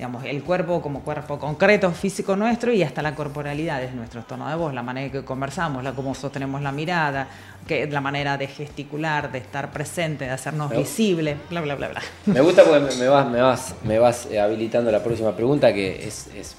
Digamos, 0.00 0.24
el 0.24 0.42
cuerpo 0.42 0.80
como 0.80 1.02
cuerpo 1.02 1.38
concreto, 1.38 1.90
físico 1.90 2.34
nuestro 2.34 2.72
y 2.72 2.82
hasta 2.82 3.02
la 3.02 3.14
corporalidad 3.14 3.82
es 3.84 3.92
nuestro 3.92 4.22
tono 4.22 4.48
de 4.48 4.54
voz, 4.54 4.72
la 4.72 4.82
manera 4.82 5.04
en 5.04 5.12
que 5.12 5.22
conversamos, 5.26 5.84
la 5.84 5.92
cómo 5.92 6.14
sostenemos 6.14 6.62
la 6.62 6.72
mirada, 6.72 7.28
que, 7.68 7.86
la 7.86 8.00
manera 8.00 8.38
de 8.38 8.46
gesticular, 8.46 9.30
de 9.30 9.36
estar 9.36 9.70
presente, 9.70 10.24
de 10.24 10.30
hacernos 10.30 10.70
Me- 10.70 10.78
visibles, 10.78 11.36
bla, 11.50 11.60
bla, 11.60 11.74
bla, 11.74 11.88
bla. 11.88 12.00
Me 12.32 12.40
gusta 12.40 12.64
porque 12.64 12.80
me- 12.80 12.94
me 12.96 13.08
vas, 13.08 13.28
me 13.30 13.42
vas, 13.42 13.74
me 13.84 13.98
vas 13.98 14.24
eh, 14.30 14.40
habilitando 14.40 14.90
la 14.90 15.04
próxima 15.04 15.36
pregunta, 15.36 15.70
que 15.74 16.08
es, 16.08 16.28
es 16.34 16.56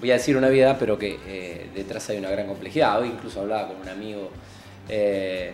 voy 0.00 0.10
a 0.10 0.14
decir 0.14 0.36
una 0.36 0.48
vida, 0.48 0.76
pero 0.76 0.98
que 0.98 1.16
eh, 1.28 1.70
detrás 1.76 2.10
hay 2.10 2.18
una 2.18 2.30
gran 2.30 2.48
complejidad. 2.48 3.00
Hoy 3.00 3.06
incluso 3.10 3.40
hablaba 3.42 3.68
con 3.68 3.76
un 3.82 3.88
amigo 3.88 4.30
eh, 4.88 5.52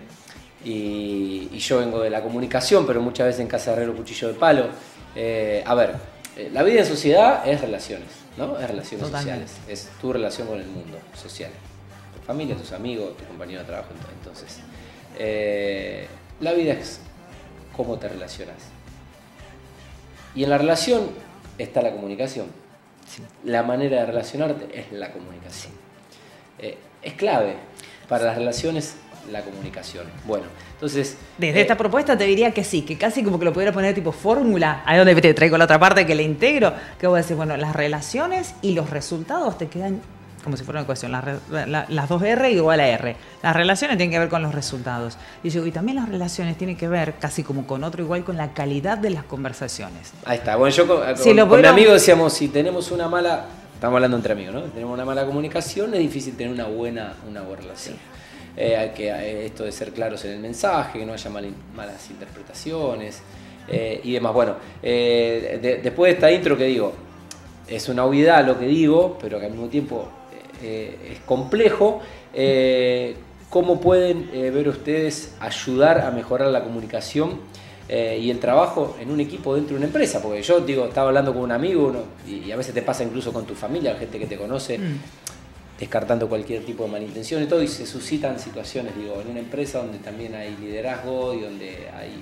y, 0.64 1.50
y 1.52 1.58
yo 1.58 1.80
vengo 1.80 2.00
de 2.00 2.08
la 2.08 2.22
comunicación, 2.22 2.86
pero 2.86 3.02
muchas 3.02 3.26
veces 3.26 3.40
en 3.42 3.46
casa 3.46 3.72
herrero 3.72 3.94
cuchillo 3.94 4.28
de 4.28 4.34
palo. 4.34 4.68
Eh, 5.14 5.62
a 5.66 5.74
ver, 5.74 5.96
la 6.52 6.62
vida 6.62 6.80
en 6.80 6.86
sociedad 6.86 7.46
es 7.46 7.60
relaciones, 7.60 8.08
¿no? 8.36 8.58
Es 8.58 8.68
relaciones 8.68 9.06
Totalmente. 9.06 9.48
sociales, 9.48 9.68
es 9.68 10.00
tu 10.00 10.12
relación 10.12 10.48
con 10.48 10.58
el 10.58 10.66
mundo 10.66 10.98
social. 11.14 11.50
Tu 12.14 12.22
familia, 12.26 12.56
tus 12.56 12.72
amigos, 12.72 13.16
tu 13.16 13.24
compañero 13.24 13.60
de 13.60 13.66
trabajo. 13.66 13.90
Entonces, 14.18 14.60
eh, 15.18 16.06
la 16.40 16.52
vida 16.52 16.72
es 16.72 17.00
cómo 17.76 17.98
te 17.98 18.08
relacionas. 18.08 18.56
Y 20.34 20.44
en 20.44 20.50
la 20.50 20.58
relación 20.58 21.10
está 21.58 21.82
la 21.82 21.92
comunicación. 21.92 22.46
Sí. 23.08 23.22
La 23.44 23.62
manera 23.62 24.00
de 24.00 24.06
relacionarte 24.06 24.78
es 24.78 24.92
la 24.92 25.12
comunicación. 25.12 25.72
Eh, 26.58 26.78
es 27.02 27.14
clave 27.14 27.56
para 28.08 28.24
las 28.24 28.36
relaciones 28.36 28.94
la 29.30 29.42
comunicación. 29.42 30.04
Bueno, 30.24 30.44
entonces... 30.74 31.16
Desde 31.38 31.58
eh, 31.58 31.62
esta 31.62 31.76
propuesta 31.76 32.16
te 32.16 32.24
diría 32.24 32.52
que 32.52 32.64
sí, 32.64 32.82
que 32.82 32.96
casi 32.98 33.22
como 33.22 33.38
que 33.38 33.44
lo 33.44 33.52
pudiera 33.52 33.72
poner 33.72 33.94
tipo 33.94 34.12
fórmula, 34.12 34.82
ahí 34.86 34.98
donde 34.98 35.14
te 35.20 35.34
traigo 35.34 35.56
la 35.58 35.64
otra 35.64 35.78
parte 35.78 36.06
que 36.06 36.14
le 36.14 36.22
integro, 36.22 36.72
que 36.98 37.06
voy 37.06 37.18
a 37.18 37.22
decir, 37.22 37.36
bueno, 37.36 37.56
las 37.56 37.74
relaciones 37.76 38.54
y 38.62 38.72
los 38.72 38.90
resultados 38.90 39.58
te 39.58 39.68
quedan 39.68 40.00
como 40.42 40.56
si 40.56 40.64
fuera 40.64 40.78
una 40.80 40.84
ecuación, 40.84 41.12
las, 41.12 41.22
re- 41.22 41.66
la- 41.66 41.84
las 41.90 42.08
dos 42.08 42.22
R 42.22 42.50
igual 42.50 42.80
a 42.80 42.88
R. 42.88 43.14
Las 43.42 43.54
relaciones 43.54 43.98
tienen 43.98 44.10
que 44.10 44.18
ver 44.18 44.30
con 44.30 44.42
los 44.42 44.54
resultados. 44.54 45.18
Y 45.44 45.50
yo, 45.50 45.66
y 45.66 45.70
también 45.70 45.96
las 45.96 46.08
relaciones 46.08 46.56
tienen 46.56 46.78
que 46.78 46.88
ver, 46.88 47.16
casi 47.20 47.42
como 47.42 47.66
con 47.66 47.84
otro 47.84 48.02
igual, 48.02 48.24
con 48.24 48.38
la 48.38 48.54
calidad 48.54 48.96
de 48.96 49.10
las 49.10 49.24
conversaciones. 49.24 50.12
Ahí 50.24 50.38
está. 50.38 50.56
Bueno, 50.56 50.74
yo 50.74 50.86
con, 50.88 51.14
Si 51.18 51.24
con- 51.24 51.36
lo 51.36 51.46
con 51.46 51.58
mi 51.58 51.62
puedo- 51.64 51.72
amigo 51.74 51.92
decíamos, 51.92 52.32
si 52.32 52.48
tenemos 52.48 52.90
una 52.90 53.06
mala, 53.06 53.44
estamos 53.74 53.96
hablando 53.96 54.16
entre 54.16 54.32
amigos, 54.32 54.54
¿no? 54.54 54.62
Si 54.64 54.70
tenemos 54.70 54.94
una 54.94 55.04
mala 55.04 55.26
comunicación, 55.26 55.92
es 55.92 56.00
difícil 56.00 56.34
tener 56.34 56.54
una 56.54 56.64
buena, 56.64 57.12
una 57.28 57.42
buena 57.42 57.60
relación. 57.60 57.96
Eh, 58.56 58.90
que, 58.94 59.08
eh, 59.08 59.46
esto 59.46 59.64
de 59.64 59.72
ser 59.72 59.92
claros 59.92 60.24
en 60.24 60.32
el 60.32 60.38
mensaje, 60.40 60.98
que 60.98 61.06
no 61.06 61.12
haya 61.12 61.30
malas 61.30 62.10
interpretaciones 62.10 63.20
eh, 63.68 64.00
y 64.02 64.12
demás. 64.12 64.32
Bueno, 64.34 64.56
de- 64.82 65.80
después 65.82 66.10
de 66.10 66.14
esta 66.14 66.30
intro 66.30 66.56
que 66.56 66.64
digo, 66.64 66.92
es 67.68 67.88
una 67.88 68.04
obviedad 68.04 68.44
lo 68.44 68.58
que 68.58 68.66
digo, 68.66 69.16
pero 69.20 69.38
que 69.38 69.46
al 69.46 69.52
mismo 69.52 69.68
tiempo 69.68 70.08
es 70.62 71.20
complejo. 71.24 72.00
¿Cómo 73.48 73.80
pueden 73.80 74.30
ver 74.32 74.68
ustedes 74.68 75.34
ayudar 75.40 76.00
a 76.02 76.10
mejorar 76.10 76.48
la 76.50 76.62
comunicación 76.62 77.40
y 77.88 78.30
el 78.30 78.38
trabajo 78.40 78.96
en 79.00 79.10
un 79.10 79.20
equipo 79.20 79.54
dentro 79.54 79.74
de 79.74 79.78
una 79.78 79.86
empresa? 79.86 80.20
Porque 80.22 80.42
yo 80.42 80.60
digo, 80.60 80.84
estaba 80.86 81.08
hablando 81.08 81.32
con 81.32 81.42
un 81.42 81.52
amigo 81.52 81.92
y, 82.26 82.50
a 82.52 82.56
veces 82.56 82.74
te 82.74 82.82
pasa 82.82 83.04
incluso 83.04 83.32
con 83.32 83.46
tu 83.46 83.54
familia, 83.54 83.94
gente 83.96 84.18
que 84.18 84.26
te 84.26 84.36
conoce, 84.36 84.78
Mm. 84.78 84.98
Descartando 85.80 86.28
cualquier 86.28 86.64
tipo 86.64 86.84
de 86.84 86.90
malintención 86.90 87.42
y 87.42 87.46
todo, 87.46 87.62
y 87.62 87.68
se 87.68 87.86
suscitan 87.86 88.38
situaciones, 88.38 88.94
digo, 88.96 89.20
en 89.20 89.28
una 89.30 89.40
empresa 89.40 89.78
donde 89.78 89.98
también 89.98 90.34
hay 90.34 90.54
liderazgo 90.60 91.32
y 91.34 91.40
donde 91.40 91.88
hay 91.96 92.12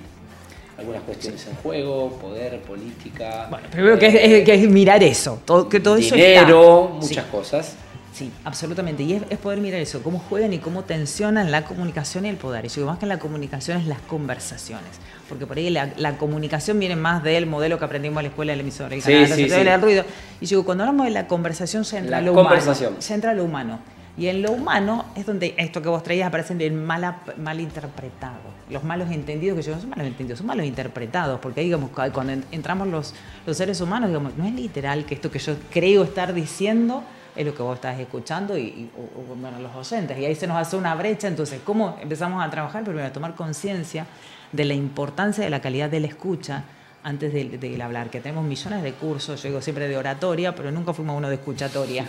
algunas 0.77 1.01
cuestiones 1.01 1.45
en 1.45 1.55
juego, 1.55 2.09
poder, 2.21 2.61
política. 2.61 3.47
Bueno, 3.49 3.67
primero 3.69 3.99
que 3.99 4.07
es, 4.07 4.15
es- 4.15 4.45
que 4.45 4.53
es 4.53 4.69
mirar 4.69 5.03
eso, 5.03 5.41
todo, 5.43 5.67
que 5.67 5.81
todo 5.81 5.97
eso 5.97 6.15
dinero, 6.15 6.91
muchas 7.01 7.25
Sí. 7.25 7.31
cosas. 7.31 7.75
Sí, 8.13 8.31
absolutamente. 8.43 9.03
Y 9.03 9.13
es, 9.13 9.23
es 9.29 9.37
poder 9.37 9.59
mirar 9.59 9.79
eso, 9.79 10.01
cómo 10.03 10.19
juegan 10.19 10.51
y 10.51 10.59
cómo 10.59 10.83
tensionan 10.83 11.51
la 11.51 11.63
comunicación 11.65 12.25
y 12.25 12.29
el 12.29 12.37
poder. 12.37 12.65
Y 12.65 12.69
yo 12.69 12.85
más 12.85 12.97
que 12.99 13.05
la 13.05 13.19
comunicación 13.19 13.77
es 13.77 13.85
las 13.87 13.99
conversaciones. 14.01 14.89
Porque 15.29 15.45
por 15.45 15.57
ahí 15.57 15.69
la, 15.69 15.89
la 15.97 16.17
comunicación 16.17 16.79
viene 16.79 16.95
más 16.95 17.23
del 17.23 17.45
modelo 17.45 17.77
que 17.77 17.85
aprendimos 17.85 18.17
en 18.19 18.23
la 18.25 18.29
escuela 18.29 18.51
del 18.51 18.61
emisor, 18.61 18.91
el 18.93 19.03
canal, 19.03 19.27
sí, 19.27 19.43
el 19.43 19.49
sí. 19.49 19.55
del 19.55 19.81
ruido. 19.81 20.03
Y 20.41 20.45
yo 20.47 20.57
digo, 20.57 20.65
cuando 20.65 20.83
hablamos 20.83 21.05
de 21.05 21.11
la 21.11 21.27
conversación 21.27 21.85
se 21.85 21.97
entra 21.99 22.19
La 22.19 22.25
lo 22.25 22.33
conversación. 22.33 22.89
humano. 22.89 23.01
Se 23.01 23.13
entra 23.13 23.33
lo 23.33 23.43
humano. 23.43 23.79
Y 24.17 24.27
en 24.27 24.41
lo 24.41 24.51
humano 24.51 25.05
es 25.15 25.25
donde 25.25 25.53
esto 25.57 25.81
que 25.81 25.87
vos 25.87 26.03
traías 26.03 26.27
aparecen 26.27 26.57
bien 26.57 26.83
mala, 26.83 27.19
mal 27.37 27.61
interpretados. 27.61 28.39
Los 28.69 28.83
malos 28.83 29.09
entendidos, 29.11 29.55
que 29.55 29.61
yo 29.63 29.75
no 29.75 29.79
son 29.81 29.91
malos 29.91 30.07
entendidos, 30.07 30.39
son 30.39 30.47
malos 30.47 30.65
interpretados. 30.65 31.39
Porque 31.39 31.61
ahí, 31.61 31.67
digamos, 31.67 31.91
cu- 31.91 32.11
cuando 32.11 32.33
en- 32.33 32.43
entramos 32.51 32.87
los, 32.89 33.13
los 33.45 33.55
seres 33.55 33.79
humanos, 33.79 34.09
digamos, 34.09 34.35
no 34.35 34.45
es 34.45 34.53
literal 34.53 35.05
que 35.05 35.13
esto 35.15 35.31
que 35.31 35.39
yo 35.39 35.55
creo 35.71 36.03
estar 36.03 36.33
diciendo 36.33 37.03
es 37.39 37.45
lo 37.45 37.55
que 37.55 37.63
vos 37.63 37.75
estás 37.75 37.97
escuchando 37.99 38.57
y, 38.57 38.61
y- 38.61 38.91
o- 38.97 39.21
o, 39.31 39.35
bueno, 39.35 39.59
los 39.59 39.73
oyentes. 39.73 40.17
Y 40.19 40.25
ahí 40.25 40.35
se 40.35 40.45
nos 40.45 40.57
hace 40.57 40.75
una 40.75 40.93
brecha. 40.95 41.27
Entonces, 41.27 41.61
¿cómo 41.63 41.97
empezamos 42.01 42.43
a 42.45 42.49
trabajar? 42.49 42.83
Primero, 42.83 43.07
a 43.07 43.11
tomar 43.13 43.33
conciencia 43.35 44.05
de 44.51 44.65
la 44.65 44.73
importancia 44.73 45.43
de 45.43 45.49
la 45.49 45.61
calidad 45.61 45.89
de 45.89 46.01
la 46.01 46.07
escucha 46.07 46.63
antes 47.01 47.31
del, 47.33 47.57
del 47.59 47.81
hablar. 47.81 48.09
Que 48.09 48.19
tenemos 48.19 48.43
millones 48.43 48.83
de 48.83 48.91
cursos, 48.91 49.41
yo 49.41 49.47
digo 49.49 49.61
siempre 49.61 49.87
de 49.87 49.95
oratoria, 49.95 50.53
pero 50.53 50.69
nunca 50.69 50.91
fuimos 50.93 51.15
uno 51.17 51.29
de 51.29 51.35
escuchatoria. 51.35 52.03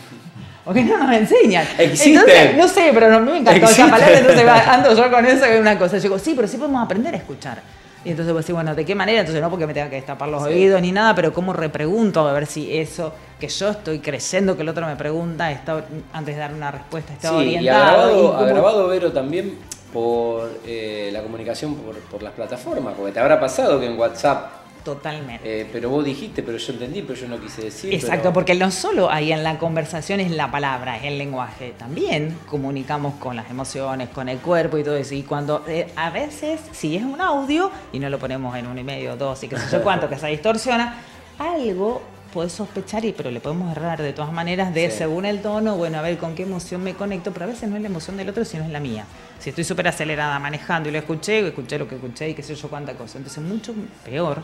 Porque 0.65 0.83
no 0.83 0.99
nos 0.99 1.13
enseñan. 1.15 1.65
Existen. 1.79 2.15
Entonces, 2.17 2.57
no 2.57 2.67
sé, 2.69 2.91
pero 2.93 3.09
no, 3.21 3.21
me 3.31 3.39
encantó 3.39 3.67
esa 3.67 3.89
palabra, 3.89 4.19
entonces 4.19 4.45
ando 4.67 4.95
yo 4.97 5.11
con 5.13 5.25
eso, 5.27 5.45
es 5.45 5.61
una 5.61 5.79
cosa. 5.79 5.97
Yo 5.99 6.03
digo, 6.03 6.19
sí, 6.19 6.33
pero 6.35 6.49
sí 6.49 6.57
podemos 6.57 6.83
aprender 6.85 7.15
a 7.15 7.19
escuchar. 7.19 7.63
Y 8.05 8.11
entonces 8.11 8.33
vos 8.33 8.43
decís, 8.43 8.55
bueno, 8.55 8.75
¿de 8.75 8.85
qué 8.85 8.95
manera? 8.95 9.21
Entonces 9.21 9.43
no 9.43 9.51
porque 9.51 9.67
me 9.67 9.75
tenga 9.75 9.91
que 9.91 9.97
destapar 9.97 10.29
los 10.29 10.43
Sí. 10.45 10.49
oídos 10.49 10.81
ni 10.81 10.91
nada, 10.91 11.15
pero 11.15 11.33
cómo 11.35 11.53
repregunto 11.53 12.27
a 12.27 12.33
ver 12.33 12.47
si 12.47 12.77
eso 12.79 13.13
que 13.39 13.49
yo 13.49 13.69
estoy 13.71 13.99
creyendo 14.01 14.57
que 14.57 14.63
el 14.63 14.69
otro 14.71 14.87
me 14.87 14.97
pregunta 14.97 15.51
está 15.53 15.85
antes 16.13 16.35
de 16.35 16.41
dar 16.41 16.53
una 16.55 16.71
respuesta 16.71 17.13
está 17.13 17.29
Sí, 17.29 17.35
y 17.35 17.39
orientado. 17.39 17.83
agravado, 17.83 18.23
y 18.41 18.43
agravado, 18.45 18.89
Vero, 18.89 19.13
también 19.13 19.59
por 19.93 20.51
eh, 20.67 21.11
la 21.13 21.21
comunicación 21.23 21.75
por, 21.75 21.97
por 21.97 22.23
las 22.23 22.33
plataformas, 22.33 22.95
porque 22.97 23.13
te 23.13 23.21
habrá 23.21 23.39
pasado 23.41 23.79
que 23.81 23.87
en 23.87 23.99
WhatsApp, 23.99 24.51
Totalmente. 24.85 25.61
eh, 25.63 25.69
pero 25.73 25.91
vos 25.91 26.05
dijiste, 26.05 26.43
pero 26.43 26.59
yo 26.59 26.73
entendí, 26.73 27.03
pero 27.03 27.15
yo 27.21 27.29
no 27.29 27.39
quise 27.41 27.63
decir. 27.63 27.93
Exacto, 27.93 28.23
pero- 28.25 28.33
porque 28.33 28.55
no 28.55 28.71
solo 28.71 29.11
ahí 29.11 29.33
en 29.33 29.43
la 29.45 29.59
conversación 29.59 30.21
es 30.21 30.31
la 30.31 30.51
palabra, 30.51 30.97
es 30.97 31.05
el 31.05 31.19
lenguaje, 31.19 31.75
también 31.79 32.37
comunicamos 32.47 33.15
con 33.15 33.37
las 33.37 33.51
emociones, 33.51 34.09
con 34.09 34.29
el 34.29 34.39
cuerpo 34.39 34.79
y 34.79 34.85
todo 34.85 34.97
eso. 34.97 35.15
Y 35.15 35.23
cuando 35.23 35.65
eh, 35.69 35.87
a 35.97 36.11
veces, 36.11 36.61
si 36.73 36.97
es 36.97 37.03
un 37.05 37.21
audio 37.21 37.71
y 37.93 37.99
no 37.99 38.09
lo 38.09 38.19
ponemos 38.19 38.57
en 38.57 38.67
uno 38.67 38.81
y 38.81 38.85
medio, 38.85 39.17
dos 39.17 39.43
y 39.45 39.49
qué 39.49 39.59
sé 39.59 39.67
yo 39.71 39.83
cuánto, 39.83 40.09
que 40.09 40.17
se 40.19 40.27
distorsiona, 40.29 40.95
algo 41.39 42.03
puedes 42.33 42.53
sospechar, 42.53 43.05
y, 43.05 43.13
pero 43.13 43.31
le 43.33 43.41
podemos 43.41 43.77
errar 43.77 44.01
de 44.01 44.13
todas 44.13 44.33
maneras 44.33 44.73
de 44.73 44.89
Sí. 44.89 44.99
según 44.99 45.25
el 45.27 45.43
tono, 45.43 45.77
bueno, 45.77 45.99
a 45.99 46.03
ver 46.03 46.17
con 46.17 46.37
qué 46.37 46.45
emoción 46.45 46.81
me 46.85 46.95
conecto, 46.95 47.33
pero 47.33 47.47
a 47.47 47.49
veces 47.49 47.69
no 47.69 47.75
es 47.75 47.83
la 47.83 47.89
emoción 47.89 48.17
del 48.17 48.29
otro, 48.29 48.45
sino 48.45 48.63
es 48.63 48.71
la 48.71 48.79
mía. 48.79 49.05
Si 49.41 49.51
estoy 49.51 49.65
súper 49.65 49.89
acelerada 49.89 50.39
manejando 50.39 50.89
y 50.89 50.93
lo 50.93 50.99
escuché, 50.99 51.45
escuché 51.45 51.77
lo 51.77 51.89
que 51.89 51.97
escuché 51.97 52.29
y 52.29 52.35
qué 52.35 52.43
sé 52.45 52.55
yo 52.55 52.69
cuánta 52.69 52.95
cosa. 52.95 53.19
Entonces, 53.19 53.43
mucho 53.43 53.75
peor 54.05 54.43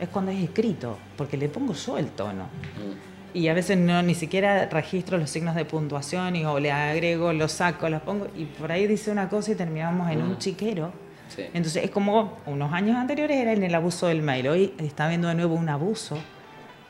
es 0.00 0.08
cuando 0.08 0.30
es 0.30 0.42
escrito, 0.42 0.98
porque 1.16 1.36
le 1.36 1.48
pongo 1.48 1.72
yo 1.74 1.98
el 1.98 2.08
tono. 2.08 2.44
Mm. 2.44 3.36
Y 3.38 3.48
a 3.48 3.54
veces 3.54 3.76
no 3.76 4.00
ni 4.02 4.14
siquiera 4.14 4.66
registro 4.66 5.18
los 5.18 5.28
signos 5.28 5.54
de 5.54 5.64
puntuación 5.66 6.36
y 6.36 6.44
o 6.46 6.58
le 6.58 6.72
agrego, 6.72 7.32
los 7.32 7.52
saco, 7.52 7.88
los 7.90 8.00
pongo 8.02 8.28
y 8.36 8.44
por 8.46 8.72
ahí 8.72 8.86
dice 8.86 9.10
una 9.10 9.28
cosa 9.28 9.52
y 9.52 9.54
terminamos 9.54 10.10
en 10.10 10.24
Mm. 10.24 10.30
un 10.30 10.38
chiquero. 10.38 10.92
Sí. 11.34 11.42
Entonces 11.52 11.84
es 11.84 11.90
como 11.90 12.38
unos 12.46 12.72
años 12.72 12.96
anteriores 12.96 13.36
era 13.36 13.52
en 13.52 13.62
el 13.62 13.74
abuso 13.74 14.06
del 14.06 14.22
mail. 14.22 14.48
Hoy 14.48 14.74
está 14.78 15.06
habiendo 15.06 15.28
de 15.28 15.34
nuevo 15.34 15.54
un 15.54 15.68
abuso 15.68 16.16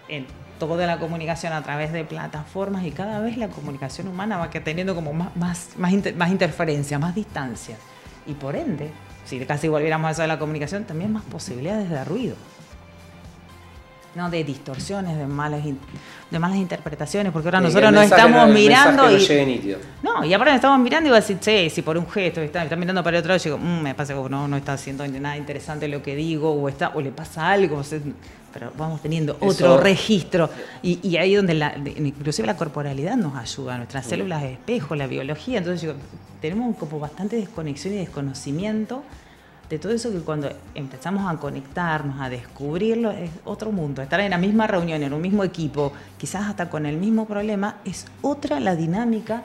en 0.09 0.27
toda 0.61 0.87
la 0.87 0.99
comunicación 0.99 1.53
a 1.53 1.63
través 1.63 1.93
de 1.93 2.05
plataformas 2.05 2.85
y 2.85 2.91
cada 2.93 3.19
vez 3.21 3.37
la 3.39 3.49
comunicación 3.49 4.07
humana 4.09 4.37
va 4.39 4.49
teniendo 4.51 4.95
como 4.95 5.13
más, 5.13 5.35
más, 5.37 5.71
más, 5.77 5.93
inter- 5.93 6.15
más 6.17 6.31
interferencia, 6.31 6.99
más 6.99 7.15
distancia. 7.15 7.77
Y 8.27 8.35
por 8.35 8.55
ende, 8.57 8.91
si 9.25 9.39
casi 9.41 9.69
volviéramos 9.69 10.09
a 10.09 10.11
eso 10.13 10.23
de 10.23 10.29
la 10.29 10.39
comunicación, 10.39 10.85
también 10.85 11.13
más 11.13 11.25
posibilidades 11.25 11.91
de 11.91 12.05
ruido. 12.05 12.37
No, 14.17 14.31
de 14.31 14.43
distorsiones, 14.45 15.17
de 15.19 15.27
malas, 15.27 15.63
de 15.65 16.39
malas 16.39 16.57
interpretaciones, 16.57 17.33
porque 17.33 17.49
ahora 17.49 17.61
nosotros 17.61 17.93
nos 17.93 18.05
estamos 18.05 18.49
no- 18.49 18.55
mirando 18.55 19.03
no 19.05 19.11
y... 19.11 19.45
nítido. 19.47 19.79
No, 20.03 20.25
y 20.25 20.33
ahora 20.33 20.53
nos 20.53 20.55
estamos 20.57 20.79
mirando 20.81 21.09
y 21.09 21.11
va 21.11 21.19
a 21.19 21.21
decir, 21.21 21.39
che, 21.39 21.69
si 21.69 21.83
por 21.83 21.99
un 21.99 22.09
gesto 22.09 22.41
está, 22.41 22.63
está 22.65 22.77
mirando 22.77 23.05
para 23.05 23.19
el 23.19 23.21
otro 23.21 23.29
lado, 23.35 23.45
yo 23.45 23.57
digo, 23.57 23.59
"Mm, 23.59 23.83
me 23.83 23.95
pasa 23.95 24.15
que 24.15 24.29
no, 24.31 24.49
no 24.49 24.57
está 24.57 24.73
haciendo 24.73 25.07
nada 25.07 25.37
interesante 25.37 25.87
lo 25.87 26.03
que 26.03 26.17
digo, 26.17 26.51
o 26.51 26.69
está, 26.69 26.93
o 26.95 27.01
le 27.03 27.11
pasa 27.11 27.51
algo, 27.51 27.77
o 27.77 27.85
sea, 27.85 27.99
pero 28.55 28.73
vamos 28.79 29.03
teniendo 29.03 29.35
otro 29.35 29.51
Eso- 29.75 29.77
registro. 29.81 30.49
Y, 30.83 30.99
y 31.07 31.19
ahí 31.19 31.35
donde 31.35 31.53
la, 31.53 31.75
inclusive 31.77 32.47
la 32.47 32.57
corporalidad 32.57 33.17
nos 33.17 33.37
ayuda, 33.37 33.77
nuestras 33.77 34.07
células 34.07 34.41
de 34.41 34.55
espejo, 34.55 34.95
la 34.97 35.07
biología, 35.07 35.59
entonces 35.59 35.83
digo, 35.83 35.95
tenemos 36.41 36.75
como 36.77 36.99
bastante 36.99 37.37
desconexión 37.37 37.93
y 37.93 37.99
desconocimiento 37.99 39.03
de 39.69 39.79
todo 39.79 39.93
eso 39.93 40.13
que 40.13 40.19
cuando 40.21 40.49
empezamos 40.75 41.31
a 41.33 41.37
conectarnos, 41.39 42.21
a 42.21 42.29
descubrirlo, 42.31 43.11
es 43.11 43.31
otro 43.45 43.73
mundo. 43.73 44.01
Estar 44.03 44.21
en 44.21 44.31
la 44.31 44.39
misma 44.39 44.67
reunión, 44.67 45.03
en 45.03 45.13
un 45.13 45.21
mismo 45.21 45.43
equipo, 45.45 45.93
quizás 46.19 46.47
hasta 46.49 46.71
con 46.71 46.87
el 46.87 46.97
mismo 46.97 47.27
problema, 47.27 47.79
es 47.85 48.07
otra 48.23 48.61
la 48.61 48.77
dinámica 48.77 49.43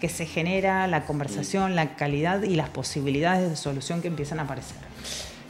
que 0.00 0.08
se 0.08 0.26
genera, 0.26 0.86
la 0.88 1.06
conversación, 1.06 1.74
la 1.76 1.94
calidad 1.96 2.42
y 2.42 2.54
las 2.56 2.68
posibilidades 2.68 3.48
de 3.48 3.56
solución 3.56 4.02
que 4.02 4.08
empiezan 4.08 4.40
a 4.40 4.42
aparecer. 4.42 4.76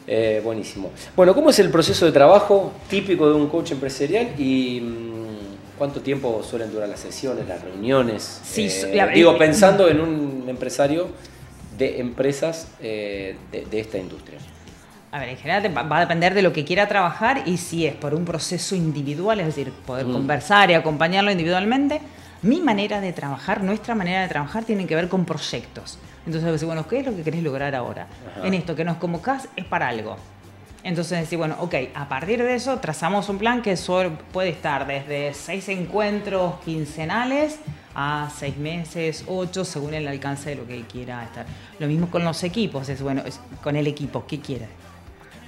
Eh, 0.06 0.40
buenísimo. 0.44 0.90
Bueno, 1.16 1.34
¿cómo 1.34 1.50
es 1.50 1.58
el 1.58 1.70
proceso 1.70 2.04
de 2.06 2.12
trabajo 2.12 2.72
típico 2.88 3.28
de 3.28 3.34
un 3.34 3.48
coach 3.48 3.70
empresarial 3.72 4.38
y 4.38 4.80
mm, 4.80 5.78
cuánto 5.78 6.00
tiempo 6.00 6.42
suelen 6.42 6.70
durar 6.72 6.88
las 6.88 7.00
sesiones, 7.00 7.48
las 7.48 7.62
reuniones? 7.62 8.40
Sí, 8.44 8.68
Eh, 8.70 8.92
la- 8.94 9.06
digo, 9.08 9.36
pensando 9.38 9.88
en 9.88 10.00
un 10.00 10.44
empresario 10.48 11.08
de 11.76 12.00
empresas 12.00 12.68
eh, 12.80 13.36
de, 13.50 13.64
de 13.66 13.80
esta 13.80 13.98
industria. 13.98 14.38
A 15.10 15.18
ver, 15.18 15.28
en 15.28 15.36
general 15.36 15.76
va 15.92 15.96
a 15.98 16.00
depender 16.00 16.32
de 16.32 16.40
lo 16.40 16.52
que 16.54 16.64
quiera 16.64 16.88
trabajar 16.88 17.42
y 17.46 17.58
si 17.58 17.86
es 17.86 17.94
por 17.94 18.14
un 18.14 18.24
proceso 18.24 18.74
individual, 18.74 19.40
es 19.40 19.46
decir, 19.46 19.70
poder 19.86 20.06
Mm. 20.06 20.12
conversar 20.12 20.70
y 20.70 20.74
acompañarlo 20.74 21.30
individualmente. 21.30 22.00
Mi 22.40 22.60
manera 22.60 23.00
de 23.00 23.12
trabajar, 23.12 23.62
nuestra 23.62 23.94
manera 23.94 24.22
de 24.22 24.28
trabajar 24.28 24.64
tiene 24.64 24.86
que 24.86 24.94
ver 24.94 25.08
con 25.08 25.24
proyectos. 25.24 25.98
Entonces, 26.26 26.50
decir, 26.50 26.66
bueno, 26.66 26.86
¿qué 26.88 27.00
es 27.00 27.06
lo 27.06 27.14
que 27.14 27.22
querés 27.22 27.42
lograr 27.42 27.74
ahora? 27.74 28.06
Ajá. 28.36 28.46
En 28.46 28.54
esto 28.54 28.74
que 28.74 28.84
nos 28.84 28.96
convocás 28.96 29.48
es 29.54 29.64
para 29.64 29.88
algo. 29.88 30.16
Entonces 30.84 31.20
decir, 31.20 31.38
bueno, 31.38 31.56
ok, 31.60 31.74
a 31.94 32.08
partir 32.08 32.42
de 32.42 32.54
eso 32.54 32.78
trazamos 32.78 33.28
un 33.28 33.38
plan 33.38 33.62
que 33.62 33.76
puede 34.32 34.48
estar 34.48 34.86
desde 34.86 35.32
seis 35.34 35.68
encuentros 35.68 36.54
quincenales 36.64 37.58
a 37.94 38.30
seis 38.36 38.56
meses, 38.56 39.24
ocho, 39.26 39.64
según 39.64 39.94
el 39.94 40.08
alcance 40.08 40.50
de 40.50 40.56
lo 40.56 40.66
que 40.66 40.82
quiera 40.82 41.24
estar. 41.24 41.46
Lo 41.78 41.86
mismo 41.86 42.10
con 42.10 42.24
los 42.24 42.42
equipos, 42.44 42.88
es 42.88 43.02
bueno, 43.02 43.22
es 43.24 43.40
con 43.62 43.76
el 43.76 43.86
equipo, 43.86 44.24
¿qué 44.26 44.40
quieres? 44.40 44.68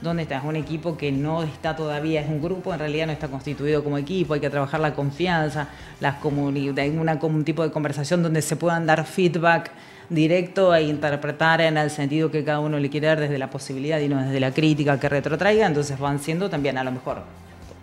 ¿Dónde 0.03 0.25
está? 0.25 0.39
Es 0.39 0.45
un 0.45 0.57
equipo 0.57 0.97
que 0.97 1.13
no 1.13 1.43
está 1.43 1.75
todavía, 1.75 2.21
es 2.21 2.29
un 2.29 2.43
grupo, 2.43 2.73
en 2.73 2.79
realidad 2.79 3.07
no 3.07 3.13
está 3.13 3.29
constituido 3.29 3.83
como 3.83 3.97
equipo, 3.97 4.35
hay 4.35 4.41
que 4.41 4.51
trabajar 4.51 4.81
la 4.81 4.95
confianza, 4.95 5.69
las 6.01 6.17
comunidades, 6.17 6.93
una, 6.95 7.15
un 7.15 7.45
tipo 7.45 7.63
de 7.63 7.71
conversación 7.71 8.23
donde 8.23 8.43
se 8.43 8.57
puedan 8.57 8.87
dar 8.87 9.07
feedback 9.07 9.71
directo 10.11 10.75
e 10.75 10.83
interpretar 10.83 11.63
en 11.63 11.79
el 11.79 11.91
sentido 11.91 12.31
que 12.31 12.45
cada 12.45 12.61
uno 12.61 12.79
le 12.79 12.91
quiere 12.91 13.07
dar 13.07 13.21
desde 13.21 13.39
la 13.39 13.49
posibilidad 13.49 13.99
y 14.01 14.09
no 14.09 14.21
desde 14.21 14.41
la 14.41 14.53
crítica 14.53 15.01
que 15.01 15.09
retrotraiga, 15.09 15.67
entonces 15.67 15.99
van 15.99 16.19
siendo 16.19 16.51
también 16.51 16.77
a 16.77 16.85
lo 16.85 16.93
mejor 16.93 17.23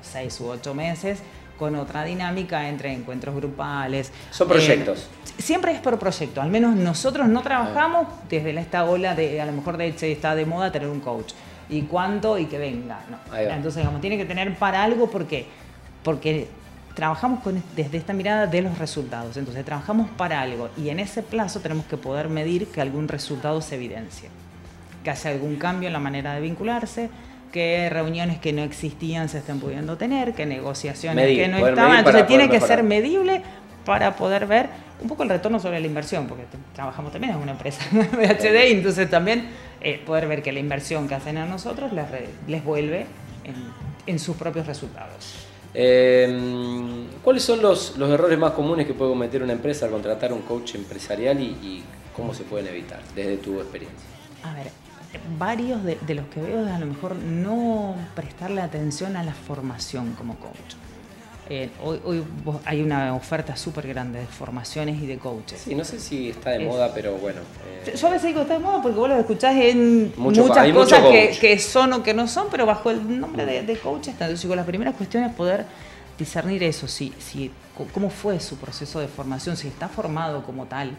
seis 0.01 0.39
u 0.41 0.47
ocho 0.47 0.75
meses 0.75 1.19
con 1.61 1.75
otra 1.75 2.03
dinámica 2.03 2.67
entre 2.67 2.91
encuentros 2.91 3.35
grupales. 3.35 4.11
Son 4.31 4.47
proyectos. 4.47 5.07
Eh, 5.37 5.41
siempre 5.43 5.73
es 5.73 5.79
por 5.79 5.99
proyecto, 5.99 6.41
al 6.41 6.49
menos 6.49 6.75
nosotros 6.75 7.27
no 7.27 7.43
trabajamos 7.43 8.07
desde 8.27 8.59
esta 8.59 8.85
ola 8.85 9.13
de, 9.13 9.39
a 9.39 9.45
lo 9.45 9.51
mejor 9.51 9.77
de 9.77 9.85
hecho 9.85 10.07
está 10.07 10.33
de 10.33 10.47
moda 10.47 10.71
tener 10.71 10.87
un 10.87 11.01
coach. 11.01 11.33
¿Y 11.69 11.83
cuánto? 11.83 12.39
Y 12.39 12.47
que 12.47 12.57
venga. 12.57 13.01
No. 13.11 13.37
Entonces, 13.37 13.75
digamos, 13.75 14.01
tiene 14.01 14.17
que 14.17 14.25
tener 14.25 14.55
para 14.55 14.83
algo 14.83 15.11
porque, 15.11 15.45
porque 16.01 16.47
trabajamos 16.95 17.43
con, 17.43 17.61
desde 17.75 17.99
esta 17.99 18.13
mirada 18.13 18.47
de 18.47 18.63
los 18.63 18.79
resultados. 18.79 19.37
Entonces, 19.37 19.63
trabajamos 19.63 20.09
para 20.17 20.41
algo 20.41 20.69
y 20.75 20.89
en 20.89 20.99
ese 20.99 21.21
plazo 21.21 21.59
tenemos 21.59 21.85
que 21.85 21.95
poder 21.95 22.27
medir 22.27 22.69
que 22.69 22.81
algún 22.81 23.07
resultado 23.07 23.61
se 23.61 23.75
evidencie. 23.75 24.29
Que 25.03 25.11
haya 25.11 25.29
algún 25.29 25.57
cambio 25.57 25.85
en 25.85 25.93
la 25.93 25.99
manera 25.99 26.33
de 26.33 26.41
vincularse, 26.41 27.11
que 27.51 27.89
reuniones 27.89 28.39
que 28.39 28.53
no 28.53 28.63
existían 28.63 29.29
se 29.29 29.39
estén 29.39 29.59
pudiendo 29.59 29.97
tener, 29.97 30.33
que 30.33 30.45
negociaciones 30.45 31.23
Medir, 31.23 31.43
que 31.43 31.47
no 31.47 31.57
estaban. 31.57 31.75
para 31.75 31.99
Entonces, 31.99 32.27
tiene 32.27 32.49
que 32.49 32.59
ser 32.59 32.83
medible 32.83 33.41
para 33.85 34.15
poder 34.15 34.45
ver 34.45 34.69
un 35.01 35.07
poco 35.07 35.23
el 35.23 35.29
retorno 35.29 35.59
sobre 35.59 35.79
la 35.79 35.87
inversión, 35.87 36.27
porque 36.27 36.43
trabajamos 36.73 37.11
también 37.11 37.33
en 37.33 37.39
una 37.39 37.51
empresa 37.51 37.83
de 37.91 38.71
entonces 38.71 39.09
también 39.09 39.49
eh, 39.81 39.99
poder 40.05 40.27
ver 40.27 40.43
que 40.43 40.51
la 40.51 40.59
inversión 40.59 41.07
que 41.07 41.15
hacen 41.15 41.37
a 41.37 41.45
nosotros 41.45 41.91
les, 41.91 42.05
les 42.47 42.63
vuelve 42.63 43.05
en, 43.43 43.55
en 44.05 44.19
sus 44.19 44.35
propios 44.35 44.67
resultados. 44.67 45.47
Eh, 45.73 47.07
¿Cuáles 47.23 47.43
son 47.43 47.61
los, 47.61 47.97
los 47.97 48.09
errores 48.09 48.37
más 48.37 48.51
comunes 48.51 48.85
que 48.85 48.93
puede 48.93 49.11
cometer 49.11 49.41
una 49.41 49.53
empresa 49.53 49.85
al 49.85 49.91
contratar 49.91 50.33
un 50.33 50.41
coach 50.41 50.75
empresarial 50.75 51.39
y, 51.39 51.45
y 51.45 51.83
cómo 52.15 52.33
se 52.33 52.43
pueden 52.43 52.67
evitar 52.67 52.99
desde 53.15 53.37
tu 53.37 53.59
experiencia? 53.59 54.07
A 54.43 54.53
ver, 54.53 54.67
varios 55.37 55.83
de, 55.83 55.97
de 56.05 56.15
los 56.15 56.25
que 56.27 56.41
veo 56.41 56.65
es 56.65 56.71
a 56.71 56.79
lo 56.79 56.85
mejor 56.85 57.15
no 57.15 57.95
prestarle 58.15 58.61
atención 58.61 59.15
a 59.17 59.23
la 59.23 59.33
formación 59.33 60.13
como 60.17 60.35
coach. 60.35 60.75
Eh, 61.49 61.69
hoy 61.83 61.99
hoy 62.05 62.23
vos- 62.45 62.61
hay 62.63 62.81
una 62.81 63.13
oferta 63.13 63.57
súper 63.57 63.85
grande 63.85 64.19
de 64.19 64.25
formaciones 64.25 65.01
y 65.01 65.05
de 65.07 65.17
coaches. 65.17 65.59
Sí, 65.65 65.75
no 65.75 65.83
sé 65.83 65.99
si 65.99 66.29
está 66.29 66.51
de 66.51 66.63
Es- 66.63 66.67
moda, 66.67 66.93
pero 66.93 67.17
bueno. 67.17 67.41
eh, 67.85 67.93
Yo 67.97 68.07
a 68.07 68.11
veces 68.11 68.27
digo 68.27 68.41
está 68.41 68.53
de 68.53 68.59
moda 68.59 68.81
porque 68.81 68.97
vos 68.97 69.09
lo 69.09 69.17
escuchás 69.17 69.55
en 69.57 70.13
Mucho- 70.15 70.43
muchas 70.43 70.57
hay 70.59 70.71
mucho 70.71 70.83
cosas 70.85 71.01
que, 71.11 71.27
coach. 71.29 71.39
que 71.39 71.59
son 71.59 71.91
o 71.93 72.03
que 72.03 72.13
no 72.13 72.27
son, 72.29 72.47
pero 72.49 72.65
bajo 72.65 72.89
el 72.89 73.19
nombre 73.19 73.45
de, 73.45 73.63
de 73.63 73.77
coach 73.77 74.07
está. 74.07 74.25
Entonces 74.25 74.43
digo, 74.43 74.55
la 74.55 74.65
primera 74.65 74.93
cuestión 74.93 75.25
es 75.25 75.33
poder 75.33 75.65
discernir 76.17 76.63
eso, 76.63 76.87
si, 76.87 77.11
si, 77.19 77.47
c- 77.77 77.85
cómo 77.93 78.09
fue 78.09 78.39
su 78.39 78.55
proceso 78.57 78.99
de 79.01 79.07
formación, 79.09 79.57
si 79.57 79.67
está 79.67 79.89
formado 79.89 80.43
como 80.43 80.67
tal, 80.67 80.91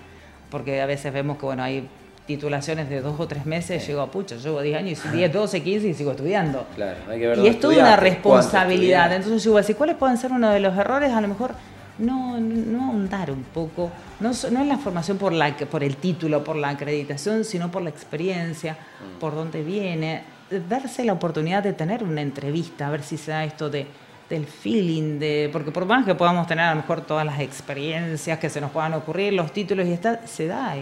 porque 0.51 0.83
a 0.83 0.87
veces 0.87 1.13
vemos 1.15 1.39
que 1.39 1.47
bueno 1.47 1.63
hay 1.63 1.89
titulaciones 2.27 2.89
de 2.89 3.01
dos 3.01 3.19
o 3.19 3.27
tres 3.27 3.47
meses, 3.47 3.87
llego 3.87 4.01
a 4.01 4.11
pucha, 4.11 4.37
llevo 4.37 4.61
10 4.61 4.79
años, 4.79 5.13
10, 5.13 5.33
12, 5.33 5.63
15 5.63 5.89
y 5.89 5.95
sigo 5.95 6.13
estudiando. 6.13 6.67
Claro, 6.77 6.99
hay 7.09 7.19
que 7.19 7.27
ver 7.27 7.39
Y 7.39 7.49
es 7.49 7.59
toda 7.61 7.75
una 7.79 7.97
responsabilidad. 7.97 9.13
Entonces 9.13 9.43
yo 9.43 9.51
iba 9.51 9.59
a 9.59 9.63
decir, 9.63 9.77
¿cuáles 9.77 9.97
pueden 9.97 10.17
ser 10.17 10.33
uno 10.33 10.51
de 10.51 10.61
los 10.61 10.77
errores? 10.77 11.13
A 11.13 11.21
lo 11.21 11.29
mejor 11.29 11.53
no, 11.99 12.39
no 12.39 12.87
ahondar 12.87 13.31
un 13.31 13.43
poco, 13.43 13.91
no, 14.21 14.31
no 14.51 14.61
es 14.61 14.67
la 14.67 14.79
formación 14.79 15.19
por, 15.19 15.33
la, 15.33 15.55
por 15.57 15.83
el 15.85 15.97
título, 15.97 16.43
por 16.43 16.57
la 16.57 16.71
acreditación, 16.71 17.45
sino 17.45 17.71
por 17.71 17.83
la 17.83 17.91
experiencia, 17.91 18.77
Mm. 19.03 19.19
por 19.19 19.35
dónde 19.35 19.63
viene, 19.65 20.23
darse 20.69 21.05
la 21.05 21.13
oportunidad 21.13 21.63
de 21.63 21.73
tener 21.73 22.05
una 22.05 22.21
entrevista, 22.23 22.87
a 22.87 22.91
ver 22.91 23.03
si 23.03 23.17
se 23.17 23.33
da 23.33 23.45
esto 23.45 23.69
de 23.69 23.87
del 24.31 24.47
feeling, 24.47 25.19
de 25.19 25.51
porque 25.53 25.71
por 25.73 25.85
más 25.85 26.07
que 26.07 26.15
podamos 26.15 26.47
tener 26.47 26.65
a 26.65 26.71
lo 26.71 26.77
mejor 26.81 27.03
todas 27.03 27.27
las 27.27 27.39
experiencias 27.41 28.39
que 28.39 28.49
se 28.49 28.63
nos 28.63 28.71
puedan 28.71 28.95
ocurrir, 28.95 29.35
los 29.35 29.53
títulos 29.53 29.87
y 29.87 29.93
está, 29.93 30.27
se 30.27 30.47
da 30.47 30.75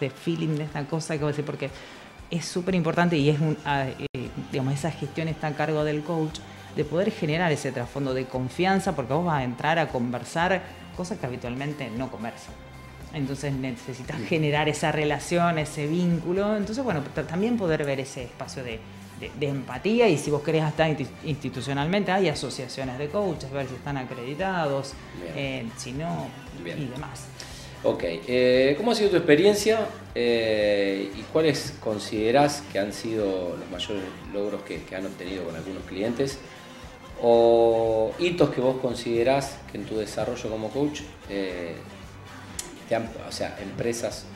ese 0.00 0.10
feeling 0.14 0.56
de 0.56 0.64
esta 0.64 0.84
cosa 0.84 1.14
que 1.14 1.20
voy 1.20 1.28
a 1.28 1.32
decir, 1.32 1.44
porque 1.44 1.70
es 2.30 2.44
súper 2.44 2.74
importante 2.74 3.16
y 3.16 3.28
es 3.28 3.40
un, 3.40 3.56
ah, 3.64 3.86
eh, 3.98 4.28
digamos, 4.52 4.74
esa 4.74 4.90
gestión 4.90 5.28
está 5.28 5.48
a 5.48 5.54
cargo 5.54 5.84
del 5.84 6.02
coach, 6.02 6.38
de 6.76 6.84
poder 6.84 7.10
generar 7.10 7.50
ese 7.52 7.72
trasfondo 7.72 8.14
de 8.14 8.26
confianza, 8.26 8.94
porque 8.94 9.12
vos 9.12 9.24
vas 9.24 9.40
a 9.40 9.44
entrar 9.44 9.78
a 9.78 9.88
conversar 9.88 10.62
cosas 10.96 11.18
que 11.18 11.26
habitualmente 11.26 11.90
no 11.90 12.10
conversan. 12.10 12.54
Entonces 13.12 13.52
necesitas 13.52 14.20
generar 14.28 14.68
esa 14.68 14.92
relación, 14.92 15.58
ese 15.58 15.88
vínculo. 15.88 16.56
Entonces, 16.56 16.84
bueno, 16.84 17.02
también 17.28 17.56
poder 17.56 17.84
ver 17.84 17.98
ese 17.98 18.22
espacio 18.22 18.62
de, 18.62 18.78
de- 19.18 19.32
de 19.38 19.48
empatía 19.48 20.08
y 20.08 20.16
si 20.16 20.30
vos 20.30 20.42
querés 20.42 20.62
hasta 20.62 20.88
insti- 20.88 21.08
institucionalmente 21.24 22.12
hay 22.12 22.28
asociaciones 22.28 22.98
de 22.98 23.08
coaches, 23.08 23.50
ver 23.50 23.66
si 23.66 23.74
están 23.74 23.96
acreditados, 23.96 24.92
eh, 25.34 25.66
si 25.76 25.90
no, 25.92 26.28
Bien. 26.62 26.80
y 26.80 26.86
demás. 26.86 27.26
Ok, 27.82 28.02
eh, 28.04 28.74
¿cómo 28.76 28.90
ha 28.90 28.94
sido 28.94 29.08
tu 29.08 29.16
experiencia 29.16 29.86
eh, 30.14 31.10
y 31.16 31.22
cuáles 31.32 31.72
considerás 31.80 32.62
que 32.70 32.78
han 32.78 32.92
sido 32.92 33.56
los 33.56 33.70
mayores 33.70 34.04
logros 34.34 34.60
que, 34.64 34.84
han 34.94 35.06
obtenido 35.06 35.44
con 35.44 35.56
algunos 35.56 35.84
clientes? 35.84 36.38
¿O 37.22 38.12
hitos 38.18 38.50
que 38.50 38.60
vos 38.60 38.76
considerás 38.82 39.56
que 39.72 39.78
en 39.78 39.86
tu 39.86 39.96
desarrollo 39.96 40.50
como 40.50 40.68
coach, 40.68 41.00
eh, 41.30 41.74
o 43.26 43.32
sea, 43.32 43.56
empresas 43.62 44.26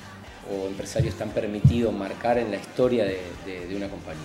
o 0.51 0.67
empresarios 0.67 1.15
te 1.15 1.23
han 1.23 1.31
permitido 1.31 1.93
marcar 1.93 2.39
en 2.39 2.51
la 2.51 2.57
historia 2.57 3.05
de, 3.05 3.77
una 3.77 3.89
compañía? 3.89 4.23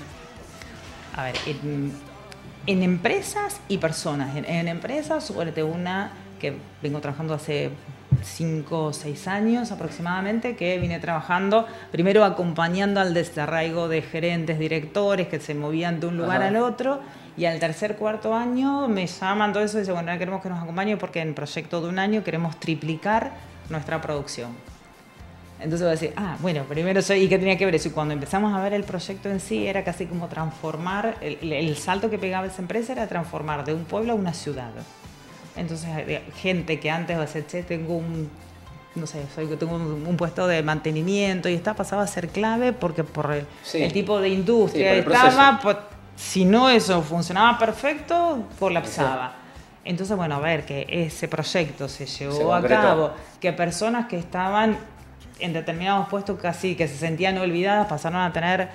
A 1.13 1.25
ver, 1.25 1.35
en, 1.45 2.83
empresas 2.83 3.59
y 3.67 3.79
personas. 3.79 4.37
En, 4.37 4.45
en 4.45 4.69
empresas, 4.69 5.25
suerte 5.25 5.61
una 5.61 6.13
que 6.39 6.53
vengo 6.81 7.01
trabajando 7.01 7.33
hace 7.33 7.71
cinco 8.23 8.85
o 8.85 8.93
seis 8.93 9.27
años 9.27 9.71
aproximadamente, 9.71 10.55
que 10.55 10.77
vine 10.79 10.99
trabajando 10.99 11.67
primero 11.91 12.23
acompañando 12.23 12.99
al 12.99 13.13
desarraigo 13.13 13.87
de 13.87 14.01
gerentes, 14.01 14.59
directores 14.59 15.27
que 15.27 15.39
se 15.39 15.55
movían 15.55 15.99
de 15.99 16.07
un 16.07 16.17
lugar 16.17 16.41
Ajá. 16.41 16.47
al 16.47 16.57
otro. 16.57 16.99
Y 17.37 17.45
al 17.45 17.59
tercer, 17.59 17.95
cuarto 17.95 18.35
año 18.35 18.87
me 18.87 19.07
llaman 19.07 19.53
todo 19.53 19.63
eso 19.63 19.77
y 19.77 19.81
dicen, 19.81 19.93
bueno, 19.93 20.09
ahora 20.09 20.19
queremos 20.19 20.41
que 20.41 20.49
nos 20.49 20.61
acompañe 20.61 20.97
porque 20.97 21.21
en 21.21 21.33
proyecto 21.33 21.81
de 21.81 21.87
un 21.87 21.97
año 21.97 22.23
queremos 22.23 22.59
triplicar 22.59 23.31
nuestra 23.69 24.01
producción. 24.01 24.51
Entonces 25.59 25.81
voy 25.81 25.89
a 25.89 25.91
decir, 25.91 26.13
ah, 26.15 26.37
bueno, 26.39 26.63
primero 26.63 27.01
soy, 27.01 27.23
¿y 27.23 27.29
qué 27.29 27.37
tenía 27.37 27.57
que 27.57 27.65
ver 27.65 27.75
eso? 27.75 27.89
Y 27.89 27.91
cuando 27.91 28.13
empezamos 28.13 28.53
a 28.53 28.61
ver 28.61 28.73
el 28.73 28.83
proyecto 28.83 29.29
en 29.29 29.39
sí, 29.39 29.67
era 29.67 29.83
casi 29.83 30.05
como 30.05 30.27
transformar, 30.27 31.17
el, 31.21 31.51
el 31.51 31.75
salto 31.75 32.09
que 32.09 32.17
pegaba 32.17 32.47
esa 32.47 32.61
empresa 32.61 32.93
era 32.93 33.07
transformar 33.07 33.65
de 33.65 33.73
un 33.73 33.83
pueblo 33.85 34.13
a 34.13 34.15
una 34.15 34.33
ciudad. 34.33 34.71
Entonces, 35.55 35.89
eh, 35.97 36.21
gente 36.37 36.79
que 36.79 36.89
antes 36.91 37.17
va 37.17 37.23
a 37.23 37.25
decir, 37.25 37.45
che, 37.47 37.63
tengo 37.63 37.97
un, 37.97 38.29
no 38.95 39.05
sé, 39.07 39.23
soy, 39.35 39.47
tengo 39.57 39.75
un, 39.75 40.05
un 40.07 40.17
puesto 40.17 40.47
de 40.47 40.63
mantenimiento 40.63 41.49
y 41.49 41.53
está 41.53 41.73
pasaba 41.73 42.03
a 42.03 42.07
ser 42.07 42.29
clave 42.29 42.73
porque 42.73 43.03
por 43.03 43.31
el, 43.33 43.45
Sí. 43.63 43.81
el 43.83 43.91
tipo 43.91 44.19
de 44.19 44.29
industria 44.29 44.93
Sí, 44.93 44.99
estaba, 44.99 45.59
pues, 45.61 45.77
si 46.15 46.45
no 46.45 46.69
eso 46.69 47.01
funcionaba 47.01 47.57
perfecto, 47.57 48.45
colapsaba. 48.59 49.33
Entonces, 49.85 50.15
bueno, 50.15 50.35
a 50.35 50.39
ver, 50.39 50.65
que 50.65 50.85
ese 50.89 51.27
proyecto 51.27 51.87
se 51.87 52.05
llevó 52.05 52.35
Se 52.35 52.43
a 52.43 52.45
concretó. 52.59 52.81
cabo, 52.81 53.11
que 53.39 53.53
personas 53.53 54.05
que 54.07 54.17
estaban 54.17 54.77
en 55.39 55.53
determinados 55.53 56.07
puestos 56.09 56.37
casi 56.39 56.75
que 56.75 56.87
se 56.87 56.97
sentían 56.97 57.37
olvidadas 57.37 57.87
pasaron 57.87 58.21
a 58.21 58.31
tener 58.33 58.69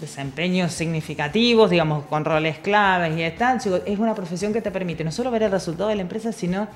desempeños 0.00 0.72
significativos, 0.72 1.70
digamos, 1.70 2.04
con 2.04 2.24
roles 2.24 2.58
claves 2.58 3.18
y 3.18 3.36
tal. 3.36 3.58
Es 3.86 3.98
una 3.98 4.14
profesión 4.14 4.52
que 4.52 4.60
te 4.60 4.70
permite 4.70 5.04
no 5.04 5.12
solo 5.12 5.30
ver 5.30 5.44
el 5.44 5.50
resultado 5.50 5.88
de 5.88 5.96
la 5.96 6.02
empresa, 6.02 6.32
sino 6.32 6.68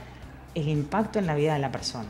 el 0.54 0.68
impacto 0.68 1.18
en 1.18 1.26
la 1.26 1.34
vida 1.34 1.54
de 1.54 1.60
la 1.60 1.70
persona. 1.70 2.08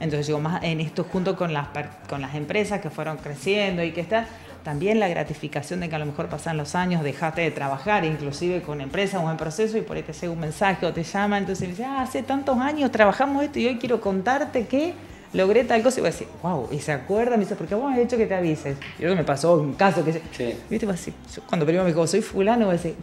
Entonces 0.00 0.28
digo, 0.28 0.40
más 0.40 0.62
en 0.62 0.80
esto 0.80 1.04
junto 1.04 1.36
con 1.36 1.52
las, 1.52 1.68
con 2.08 2.20
las 2.20 2.34
empresas 2.34 2.80
que 2.80 2.88
fueron 2.88 3.16
creciendo 3.16 3.82
y 3.82 3.92
que 3.92 4.00
están, 4.00 4.26
también 4.62 5.00
la 5.00 5.08
gratificación 5.08 5.80
de 5.80 5.88
que 5.88 5.96
a 5.96 5.98
lo 5.98 6.06
mejor 6.06 6.28
pasan 6.28 6.56
los 6.56 6.74
años, 6.74 7.02
dejaste 7.02 7.40
de 7.40 7.50
trabajar, 7.50 8.04
inclusive 8.04 8.62
con 8.62 8.80
empresas 8.80 9.22
o 9.22 9.30
en 9.30 9.36
proceso, 9.36 9.78
y 9.78 9.80
por 9.80 9.96
ahí 9.96 10.02
te 10.02 10.12
llega 10.12 10.32
un 10.32 10.40
mensaje 10.40 10.84
o 10.84 10.92
te 10.92 11.04
llama, 11.04 11.38
entonces 11.38 11.68
dice, 11.68 11.84
ah, 11.84 12.02
hace 12.02 12.22
tantos 12.22 12.58
años 12.58 12.92
trabajamos 12.92 13.42
esto 13.42 13.58
y 13.58 13.66
hoy 13.66 13.78
quiero 13.78 14.00
contarte 14.00 14.66
que 14.66 14.94
logré 15.32 15.64
tal 15.64 15.82
cosa 15.82 15.98
y 15.98 16.02
voy 16.02 16.08
a 16.08 16.12
decir, 16.12 16.28
wow, 16.42 16.68
y 16.72 16.78
se 16.78 16.92
acuerda, 16.92 17.36
me 17.36 17.44
dice, 17.44 17.54
porque 17.54 17.74
vos 17.74 17.92
has 17.92 17.98
hecho 17.98 18.16
que 18.16 18.26
te 18.26 18.34
avises. 18.34 18.76
Y 18.98 19.02
luego 19.02 19.16
me 19.16 19.24
pasó 19.24 19.56
un 19.56 19.74
caso 19.74 20.04
que, 20.04 20.12
sí. 20.12 20.54
¿viste? 20.70 20.86
Voy 20.86 20.94
a 20.94 20.96
decir, 20.96 21.14
cuando 21.46 21.66
primero 21.66 21.84
me 21.84 21.90
dijo, 21.90 22.06
soy 22.06 22.22
fulano, 22.22 22.66
voy 22.66 22.74
a 22.74 22.78
decir, 22.78 22.94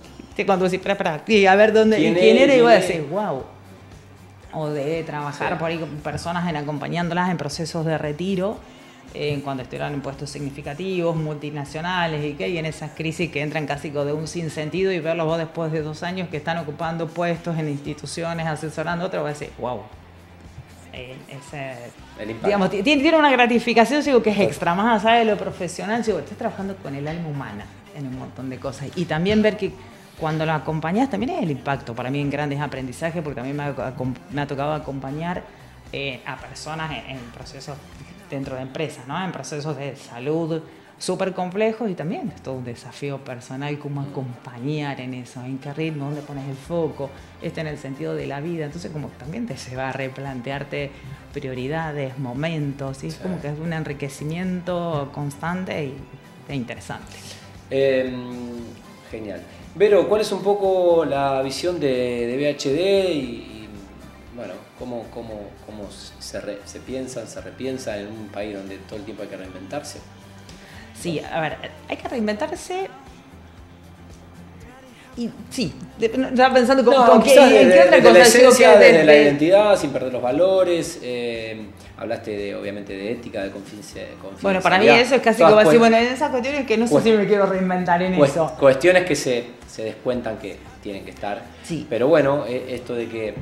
cuando 0.46 0.66
voy 0.66 0.68
a 0.68 0.72
decir, 0.72 0.82
para, 0.82 0.98
para, 0.98 1.24
y 1.28 1.46
a 1.46 1.56
ver 1.56 1.74
dónde, 1.74 1.98
¿quién, 1.98 2.16
¿quién 2.16 2.38
era? 2.38 2.56
Y 2.56 2.62
voy 2.62 2.74
a 2.74 2.76
decir, 2.76 3.06
wow. 3.10 3.44
O 4.54 4.70
de 4.70 5.04
trabajar 5.04 5.58
por 5.58 5.70
ahí 5.70 5.78
con 5.78 5.90
personas 5.98 6.48
en 6.50 6.56
acompañándolas 6.56 7.30
en 7.30 7.38
procesos 7.38 7.86
de 7.86 7.98
retiro, 7.98 8.58
en 9.14 9.42
cuando 9.42 9.64
estuvieron 9.64 9.94
en 9.94 10.02
puestos 10.02 10.30
significativos, 10.30 11.16
multinacionales 11.16 12.24
y 12.24 12.34
que, 12.34 12.50
y 12.50 12.58
en 12.58 12.66
esas 12.66 12.92
crisis 12.92 13.30
que 13.32 13.42
entran 13.42 13.66
casi 13.66 13.90
de 13.90 14.14
un 14.14 14.28
sinsentido 14.28 14.92
y 14.92 15.00
verlos 15.00 15.26
vos 15.26 15.38
después 15.38 15.72
de 15.72 15.82
dos 15.82 16.04
años 16.04 16.30
que 16.30 16.38
están 16.38 16.58
ocupando 16.58 17.08
puestos 17.08 17.58
en 17.58 17.70
instituciones, 17.70 18.48
asesorando 18.48 19.06
otros, 19.06 19.22
voy 19.22 19.30
a 19.30 19.34
decir, 19.34 19.52
wow 19.58 19.82
digamos, 22.44 22.70
tiene, 22.70 23.18
una 23.18 23.32
gratificación 23.32 24.04
digo, 24.04 24.22
que 24.22 24.32
es 24.32 24.40
extra, 24.40 24.76
más 24.76 25.06
allá 25.06 25.20
de 25.20 25.26
lo 25.26 25.38
profesional, 25.38 26.04
digo, 26.04 26.20
estás 26.20 26.38
trabajando 26.38 26.76
con 26.78 26.96
el 26.96 27.08
alma 27.08 27.28
humana 27.28 27.66
en 27.96 28.08
un 28.08 28.20
montón 28.20 28.50
de 28.50 28.60
cosas. 28.60 28.90
Y 28.96 29.06
también 29.06 29.42
ver 29.42 29.58
que 29.58 29.72
cuando 30.20 30.46
lo 30.46 30.54
acompañas 30.54 31.10
también 31.10 31.32
es 31.32 31.44
el 31.44 31.52
impacto 31.52 31.94
para 31.94 32.10
mí 32.10 32.20
en 32.20 32.30
grandes 32.30 32.60
aprendizajes, 32.60 33.22
porque 33.22 33.42
también 33.42 33.58
me 33.58 34.42
ha, 34.42 34.48
tocado 34.48 34.74
acompañar 34.74 35.44
eh, 35.92 36.22
a 36.26 36.38
personas 36.38 36.92
en, 36.92 37.18
en, 37.18 37.20
procesos 37.34 37.78
dentro 38.30 38.56
de 38.56 38.62
empresas, 38.62 39.08
¿no? 39.08 39.24
en 39.24 39.32
procesos 39.32 39.78
de 39.78 39.96
salud, 39.96 40.62
súper 40.98 41.34
complejos 41.34 41.90
y 41.90 41.94
también 41.94 42.32
es 42.34 42.42
todo 42.42 42.56
un 42.56 42.64
desafío 42.64 43.18
personal 43.20 43.78
cómo 43.80 44.02
acompañar 44.02 45.02
en 45.02 45.14
eso, 45.14 45.44
en 45.44 45.58
qué 45.58 45.74
ritmo, 45.74 46.06
dónde 46.06 46.22
pones 46.22 46.48
el 46.48 46.56
foco, 46.56 47.10
este 47.42 47.62
en 47.62 47.68
el 47.68 47.78
sentido 47.78 48.16
de 48.16 48.28
la 48.28 48.40
vida, 48.40 48.66
entonces 48.66 48.92
como 48.92 49.10
también 49.10 49.46
te 49.46 49.58
se 49.58 49.76
va 49.76 49.90
a 49.90 49.92
replantearte 49.92 50.92
prioridades, 51.34 52.18
momentos, 52.18 53.04
y 53.04 53.08
es 53.08 53.16
como 53.16 53.42
que 53.42 53.50
es 53.50 53.60
un 53.60 53.74
enriquecimiento 53.74 55.10
constante 55.14 55.86
y, 55.86 55.94
e 56.48 56.56
interesante. 56.56 57.18
Em, 57.70 58.14
genial. 59.12 59.42
Vero, 59.76 60.08
¿cuál 60.08 60.22
es 60.22 60.32
un 60.32 60.42
poco 60.42 61.04
la 61.04 61.42
visión 61.42 61.80
de, 61.80 62.28
de 62.28 62.38
VHD 62.38 63.12
y, 63.12 63.68
bueno, 64.34 64.54
cómo, 64.80 65.04
cómo, 65.14 65.50
cómo 65.66 65.90
se, 65.92 66.40
se 66.64 66.80
piensa, 66.80 67.28
se 67.28 67.42
repiensa 67.42 67.98
en 67.98 68.08
un 68.08 68.28
país 68.28 68.56
donde 68.56 68.78
todo 68.78 68.98
el 69.00 69.04
tiempo 69.04 69.24
hay 69.24 69.30
que 69.30 69.38
reinventarse? 69.38 70.00
Sí, 71.00 71.20
a 71.20 71.42
ver, 71.42 71.58
hay 71.88 71.98
que 71.98 72.08
reinventarse. 72.08 72.90
Y 75.18 75.30
sí, 75.50 75.74
estaba 76.00 76.54
pensando 76.54 76.84
como, 76.84 76.98
no, 77.06 77.16
¿en 77.16 77.22
qué 77.22 77.84
otra 77.86 78.02
cosa? 78.02 78.14
La 78.14 78.20
esencia, 78.20 78.78
desde 78.78 79.06
la 79.06 79.16
identidad, 79.16 79.80
sin 79.80 79.92
perder 79.92 80.12
los 80.12 80.22
valores. 80.22 81.00
Eh, 81.02 81.68
hablaste 81.98 82.32
de, 82.36 82.56
obviamente 82.56 82.94
de 82.94 83.14
ética, 83.14 83.44
de 83.44 83.52
confidencialidad. 83.52 84.16
Bueno, 84.42 84.60
para 84.62 84.78
mí 84.78 84.90
eso 84.90 85.16
es 85.16 85.22
casi 85.22 85.42
como 85.42 85.56
decir, 85.56 85.80
bueno, 85.80 85.96
en 85.96 86.08
esas 86.08 86.32
cuestiones 86.32 86.68
que 86.68 86.78
no 86.78 86.88
sé 86.88 87.02
si 87.02 87.12
me 87.12 87.26
quiero 87.28 87.46
reinventar 87.46 88.02
en 88.02 88.14
eso. 88.16 88.54
Cuestiones 88.60 89.06
que 89.06 89.16
se, 89.16 89.46
se 89.68 89.84
descuentan 89.84 90.38
que 90.38 90.58
tienen 90.84 91.06
que 91.06 91.12
estar. 91.12 91.44
Sí. 91.64 91.88
Pero 91.90 92.08
bueno, 92.10 92.44
eh, 92.46 92.66
esto 92.70 92.94
de 92.94 93.08
que 93.08 93.36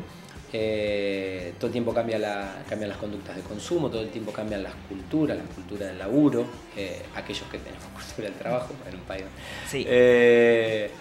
eh, 0.56 1.54
todo 1.58 1.66
el 1.68 1.72
tiempo 1.72 1.92
cambia 1.96 2.20
la, 2.20 2.64
cambian 2.70 2.90
las 2.90 3.00
conductas 3.00 3.36
de 3.36 3.42
consumo, 3.42 3.90
todo 3.90 4.02
el 4.02 4.10
tiempo 4.10 4.32
cambian 4.32 4.62
las 4.62 4.74
culturas, 4.88 5.36
la 5.36 5.44
cultura 5.44 5.88
del 5.88 5.98
laburo, 5.98 6.46
eh, 6.78 7.02
aquellos 7.16 7.48
que 7.52 7.58
tenemos 7.58 7.84
cultura 7.94 8.30
del 8.30 8.38
trabajo 8.38 8.74
en 8.88 8.96
un 8.96 9.02
país. 9.02 9.24
Sí. 9.68 9.84
Eh, 9.88 10.92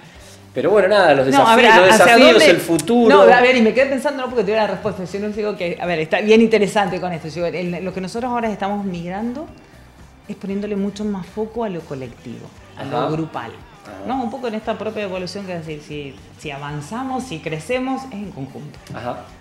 pero 0.55 0.71
bueno, 0.71 0.89
nada, 0.89 1.15
los 1.15 1.27
desafíos, 1.27 1.77
los 1.77 1.99
desafíos 1.99 2.43
el 2.45 2.57
futuro. 2.59 3.15
No, 3.15 3.23
a 3.23 3.41
ver, 3.43 3.57
y 3.57 3.61
me 3.61 3.75
quedé 3.75 3.87
pensando, 3.87 4.23
no 4.23 4.29
porque 4.29 4.43
tuviera 4.43 4.63
la 4.63 4.69
respuesta, 4.69 5.07
sino 5.07 5.29
digo 5.29 5.55
que, 5.55 5.79
a 5.79 5.87
ver, 5.87 5.99
está 5.99 6.23
bien 6.23 6.41
interesante 6.41 6.99
con 6.99 7.13
esto. 7.13 7.29
lo 7.29 7.93
que 7.93 8.01
nosotros 8.01 8.31
ahora 8.31 8.51
estamos 8.51 8.85
migrando 8.87 9.47
es 10.29 10.37
poniéndole 10.37 10.77
mucho 10.77 11.05
más 11.05 11.27
foco 11.27 11.65
a 11.65 11.69
lo 11.69 11.81
colectivo, 11.81 12.49
a 12.79 12.85
lo 12.85 13.11
grupal. 13.11 13.53
¿No? 14.07 14.23
Un 14.23 14.31
poco 14.31 14.49
en 14.49 14.55
esta 14.55 14.77
propia 14.77 15.05
evolución 15.05 15.47
que 15.47 15.57
es 15.57 15.67
decir, 15.67 15.83
si, 15.83 16.15
si 16.39 16.51
avanzamos, 16.51 17.25
si 17.25 17.41
crecemos, 17.41 18.03
es 18.07 18.13
en 18.15 18.33
conjunto. 18.33 18.79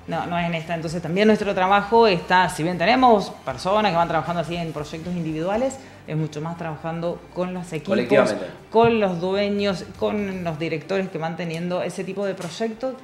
No, 0.08 0.26
no 0.26 0.38
es 0.38 0.46
en 0.46 0.56
esta. 0.56 0.76
Entonces 0.76 1.02
también 1.02 1.28
nuestro 1.28 1.54
trabajo 1.54 2.08
está, 2.08 2.50
si 2.50 2.64
bien 2.64 2.78
tenemos 2.78 3.32
personas 3.46 3.92
que 3.92 3.98
van 3.98 4.08
trabajando 4.08 4.42
así 4.42 4.56
en 4.56 4.72
proyectos 4.74 5.14
individuales, 5.14 5.78
es 6.08 6.18
mucho 6.18 6.42
más 6.42 6.58
trabajando 6.58 7.20
con 7.34 7.54
los 7.54 7.72
equipos, 7.74 8.36
con 8.70 9.00
los 9.00 9.20
dueños, 9.22 9.86
con 10.00 10.44
los 10.44 10.60
directores 10.60 11.10
que 11.10 11.18
van 11.18 11.38
teniendo 11.38 11.82
ese 11.84 12.04
tipo 12.04 12.26
de 12.26 12.34
proyectos, 12.34 12.96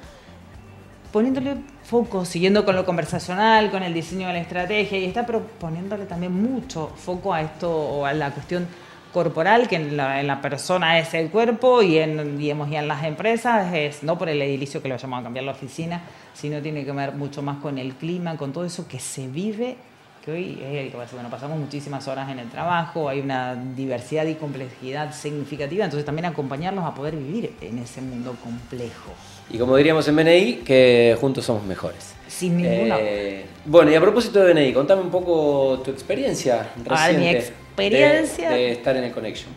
poniéndole 1.12 1.56
foco, 1.84 2.24
siguiendo 2.24 2.64
con 2.64 2.76
lo 2.76 2.84
conversacional, 2.84 3.70
con 3.70 3.82
el 3.82 3.94
diseño 3.94 4.26
de 4.26 4.34
la 4.34 4.40
estrategia 4.40 4.98
y 4.98 5.06
está 5.06 5.24
poniéndole 5.24 6.04
también 6.04 6.32
mucho 6.32 6.88
foco 6.96 7.32
a 7.32 7.40
esto 7.40 7.70
o 7.70 8.04
a 8.04 8.12
la 8.12 8.30
cuestión 8.30 8.66
corporal, 9.12 9.68
que 9.68 9.76
en 9.76 9.96
la, 9.96 10.40
persona 10.42 10.98
es 10.98 11.14
el 11.14 11.30
cuerpo 11.30 11.82
y 11.82 11.98
en, 11.98 12.38
digamos, 12.38 12.70
y 12.70 12.76
en 12.76 12.88
las 12.88 13.04
empresas 13.04 13.72
es 13.74 14.02
no 14.02 14.18
por 14.18 14.28
el 14.28 14.40
edilicio 14.42 14.82
que 14.82 14.88
lo 14.88 14.96
llamamos 14.96 15.22
a 15.22 15.24
cambiar 15.24 15.44
la 15.44 15.52
oficina, 15.52 16.02
sino 16.34 16.60
tiene 16.60 16.84
que 16.84 16.92
ver 16.92 17.12
mucho 17.12 17.42
más 17.42 17.58
con 17.58 17.78
el 17.78 17.94
clima, 17.94 18.36
con 18.36 18.52
todo 18.52 18.64
eso 18.64 18.86
que 18.86 18.98
se 18.98 19.26
vive, 19.26 19.76
que 20.24 20.32
hoy 20.32 20.58
es 20.62 21.12
bueno, 21.12 21.30
pasamos 21.30 21.58
muchísimas 21.58 22.06
horas 22.08 22.30
en 22.30 22.38
el 22.38 22.48
trabajo, 22.50 23.08
hay 23.08 23.20
una 23.20 23.54
diversidad 23.54 24.26
y 24.26 24.34
complejidad 24.34 25.14
significativa, 25.14 25.84
entonces 25.84 26.04
también 26.04 26.26
acompañarlos 26.26 26.84
a 26.84 26.94
poder 26.94 27.16
vivir 27.16 27.54
en 27.60 27.78
ese 27.78 28.00
mundo 28.00 28.36
complejo. 28.42 29.12
Y 29.50 29.58
como 29.58 29.76
diríamos 29.76 30.06
en 30.08 30.16
BNI, 30.16 30.54
que 30.56 31.16
juntos 31.18 31.46
somos 31.46 31.64
mejores. 31.64 32.14
Sin 32.26 32.58
ninguna. 32.58 32.96
Eh, 32.98 33.46
bueno, 33.64 33.90
y 33.90 33.94
a 33.94 34.00
propósito 34.00 34.40
de 34.40 34.52
BNI, 34.52 34.72
contame 34.74 35.00
un 35.00 35.10
poco 35.10 35.80
tu 35.82 35.90
experiencia 35.90 36.68
reciente 36.84 37.67
experiencia. 37.82 38.50
De, 38.50 38.72
estar 38.72 38.96
en 38.96 39.04
el 39.04 39.12
Connection. 39.12 39.52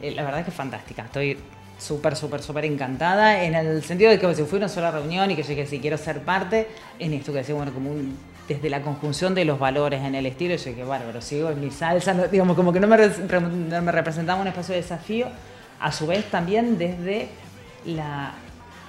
Eh, 0.00 0.12
la 0.12 0.24
verdad 0.24 0.40
es 0.40 0.44
que 0.46 0.50
es 0.50 0.56
fantástica. 0.56 1.02
Estoy 1.02 1.38
súper, 1.78 2.16
súper, 2.16 2.42
súper 2.42 2.64
encantada 2.64 3.44
en 3.44 3.54
el 3.54 3.82
sentido 3.82 4.10
de 4.10 4.18
que 4.18 4.34
si 4.34 4.44
fue 4.44 4.58
una 4.58 4.68
sola 4.68 4.90
reunión 4.90 5.30
y 5.30 5.36
que 5.36 5.42
yo 5.42 5.48
dije, 5.48 5.66
si 5.66 5.80
quiero 5.80 5.98
ser 5.98 6.20
parte, 6.20 6.68
en 6.98 7.12
esto 7.12 7.32
que 7.32 7.38
decía, 7.38 7.54
bueno, 7.54 7.72
como 7.72 7.90
desde 8.48 8.70
la 8.70 8.82
conjunción 8.82 9.34
de 9.34 9.44
los 9.44 9.58
valores 9.58 10.02
en 10.02 10.14
el 10.14 10.26
estilo, 10.26 10.54
yo 10.54 10.70
dije, 10.70 10.84
bárbaro, 10.84 11.20
sigo 11.20 11.50
en 11.50 11.60
mi 11.60 11.70
salsa, 11.70 12.14
digamos, 12.28 12.56
como 12.56 12.72
que 12.72 12.80
no 12.80 12.86
me, 12.86 12.96
me 12.98 13.92
representaba 13.92 14.40
un 14.40 14.48
espacio 14.48 14.74
de 14.74 14.82
desafío, 14.82 15.26
a 15.80 15.90
su 15.90 16.06
vez 16.06 16.24
también 16.30 16.78
desde 16.78 17.28
la 17.84 18.34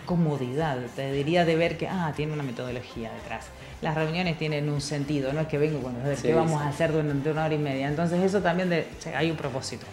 comodidad, 0.06 0.78
te 0.96 1.12
diría 1.12 1.46
de 1.46 1.56
ver 1.56 1.78
que, 1.78 1.88
ah, 1.88 2.14
tiene 2.16 2.34
una 2.34 2.44
metodología 2.44 3.12
detrás 3.14 3.48
las 3.84 3.96
reuniones 3.96 4.38
tienen 4.38 4.70
un 4.70 4.82
sentido, 4.82 5.34
no 5.34 5.42
es 5.42 5.48
que 5.48 5.58
vengo, 5.58 5.80
bueno, 5.80 6.00
ver 6.04 6.18
qué 6.18 6.34
vamos 6.34 6.62
a 6.62 6.70
hacer 6.70 6.92
durante 6.92 7.30
una 7.30 7.46
hora 7.46 7.54
y 7.54 7.58
media. 7.58 7.88
Entonces 7.88 8.22
eso 8.24 8.42
también 8.42 8.70
de, 8.70 8.88
hay 9.16 9.30
un 9.30 9.38
propósito. 9.38 9.86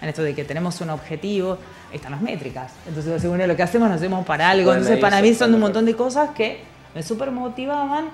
En 0.00 0.08
esto 0.08 0.22
de 0.22 0.34
que 0.34 0.44
tenemos 0.44 0.80
un 0.80 0.90
objetivo, 0.90 1.58
están 1.92 2.12
las 2.12 2.20
métricas. 2.20 2.72
Entonces, 2.86 3.20
según 3.20 3.46
lo 3.46 3.56
que 3.56 3.62
hacemos, 3.62 3.88
nos 3.88 3.98
hacemos 3.98 4.24
para 4.24 4.48
algo. 4.48 4.72
Entonces, 4.72 4.98
para 4.98 5.20
mí 5.20 5.34
son 5.34 5.52
un 5.52 5.60
montón 5.60 5.84
de 5.84 5.94
cosas 5.94 6.30
que 6.30 6.60
me 6.94 7.02
súper 7.02 7.32
motivaban, 7.32 8.08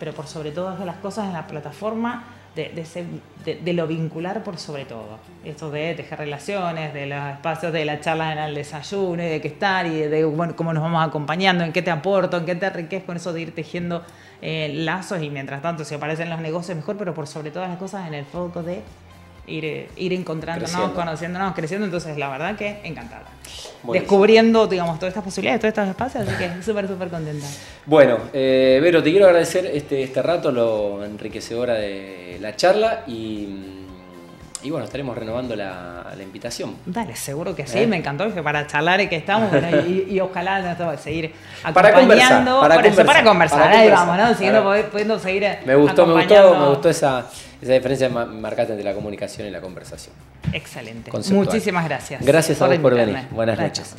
pero 0.00 0.12
por 0.12 0.26
sobre 0.26 0.52
todas 0.52 0.80
las 0.80 0.96
cosas 0.96 1.26
en 1.26 1.34
la 1.34 1.46
plataforma 1.46 2.24
de, 2.64 3.72
lo 3.72 3.86
vincular 3.86 4.42
por 4.42 4.58
sobre 4.58 4.84
todo. 4.84 5.18
Esto 5.44 5.70
de 5.70 5.94
tejer 5.94 6.18
relaciones, 6.18 6.92
de 6.92 7.06
los 7.06 7.24
espacios 7.30 7.72
de 7.72 7.84
la 7.84 8.00
charla 8.00 8.32
en 8.32 8.38
el 8.38 8.54
desayuno, 8.54 9.22
y 9.22 9.26
de 9.26 9.40
qué 9.40 9.48
estar 9.48 9.86
y 9.86 9.98
de 9.98 10.24
bueno, 10.24 10.56
cómo 10.56 10.72
nos 10.72 10.82
vamos 10.82 11.06
acompañando, 11.06 11.64
en 11.64 11.72
qué 11.72 11.82
te 11.82 11.90
aporto, 11.90 12.36
en 12.36 12.46
qué 12.46 12.54
te 12.54 12.66
enriquezco, 12.66 13.12
en 13.12 13.16
eso 13.16 13.32
de 13.32 13.42
ir 13.42 13.54
tejiendo 13.54 14.02
eh, 14.42 14.72
lazos 14.74 15.22
y 15.22 15.30
mientras 15.30 15.62
tanto 15.62 15.84
si 15.84 15.94
aparecen 15.94 16.30
los 16.30 16.40
negocios 16.40 16.76
mejor, 16.76 16.96
pero 16.96 17.14
por 17.14 17.26
sobre 17.26 17.50
todas 17.50 17.68
las 17.68 17.78
cosas 17.78 18.06
en 18.06 18.14
el 18.14 18.24
foco 18.24 18.62
de 18.62 18.82
ir, 19.48 19.88
ir 19.96 20.12
encontrándonos, 20.12 20.92
conociéndonos, 20.92 21.54
creciendo. 21.54 21.86
Entonces, 21.86 22.16
la 22.16 22.28
verdad 22.28 22.56
que 22.56 22.80
encantada. 22.84 23.26
Descubriendo, 23.92 24.66
digamos, 24.66 24.98
todas 24.98 25.10
estas 25.12 25.24
posibilidades, 25.24 25.60
todos 25.60 25.72
estos 25.72 25.88
espacios, 25.88 26.28
así 26.28 26.36
que 26.36 26.62
súper, 26.62 26.88
súper 26.88 27.08
contenta. 27.08 27.46
Bueno, 27.86 28.18
eh, 28.32 28.80
Vero, 28.82 29.02
te 29.02 29.10
quiero 29.10 29.26
agradecer 29.26 29.66
este, 29.66 30.02
este 30.02 30.22
rato, 30.22 30.50
lo 30.50 31.04
enriquecedora 31.04 31.74
de 31.74 32.38
la 32.40 32.56
charla 32.56 33.04
y 33.06 33.48
y 34.62 34.70
bueno, 34.70 34.84
estaremos 34.86 35.16
renovando 35.16 35.54
la, 35.54 36.06
la 36.16 36.22
invitación. 36.22 36.76
Dale, 36.84 37.14
seguro 37.16 37.54
que 37.54 37.66
sí, 37.66 37.80
¿Eh? 37.80 37.86
me 37.86 37.96
encantó 37.96 38.32
que 38.32 38.42
para 38.42 38.66
charlar 38.66 39.00
y 39.00 39.08
que 39.08 39.16
estamos, 39.16 39.50
y, 39.86 40.06
y, 40.10 40.20
ojalá 40.20 40.76
seguir 40.98 41.32
acompañando. 41.62 42.60
Para 42.60 42.76
conversar, 42.76 43.06
para, 43.06 43.24
conversar, 43.24 43.72
ahí 43.72 43.90
vamos, 43.90 44.16
¿no? 44.16 44.34
Siguiendo, 44.34 44.90
pudiendo 44.90 45.18
seguir 45.18 45.46
me 45.64 45.74
gustó, 45.74 46.06
me 46.06 46.14
gustó, 46.14 46.58
me 46.58 46.68
gustó 46.68 46.90
esa, 46.90 47.26
esa 47.60 47.72
diferencia 47.72 48.08
marcada 48.08 48.70
entre 48.70 48.84
la 48.84 48.94
comunicación 48.94 49.46
y 49.46 49.50
la 49.50 49.60
conversación. 49.60 50.14
Excelente. 50.52 51.10
Muchísimas 51.30 51.84
gracias. 51.84 52.24
Gracias 52.24 52.60
a 52.62 52.66
vos 52.66 52.78
por 52.78 52.94
venir. 52.94 53.18
Buenas 53.30 53.58
noches. 53.58 53.94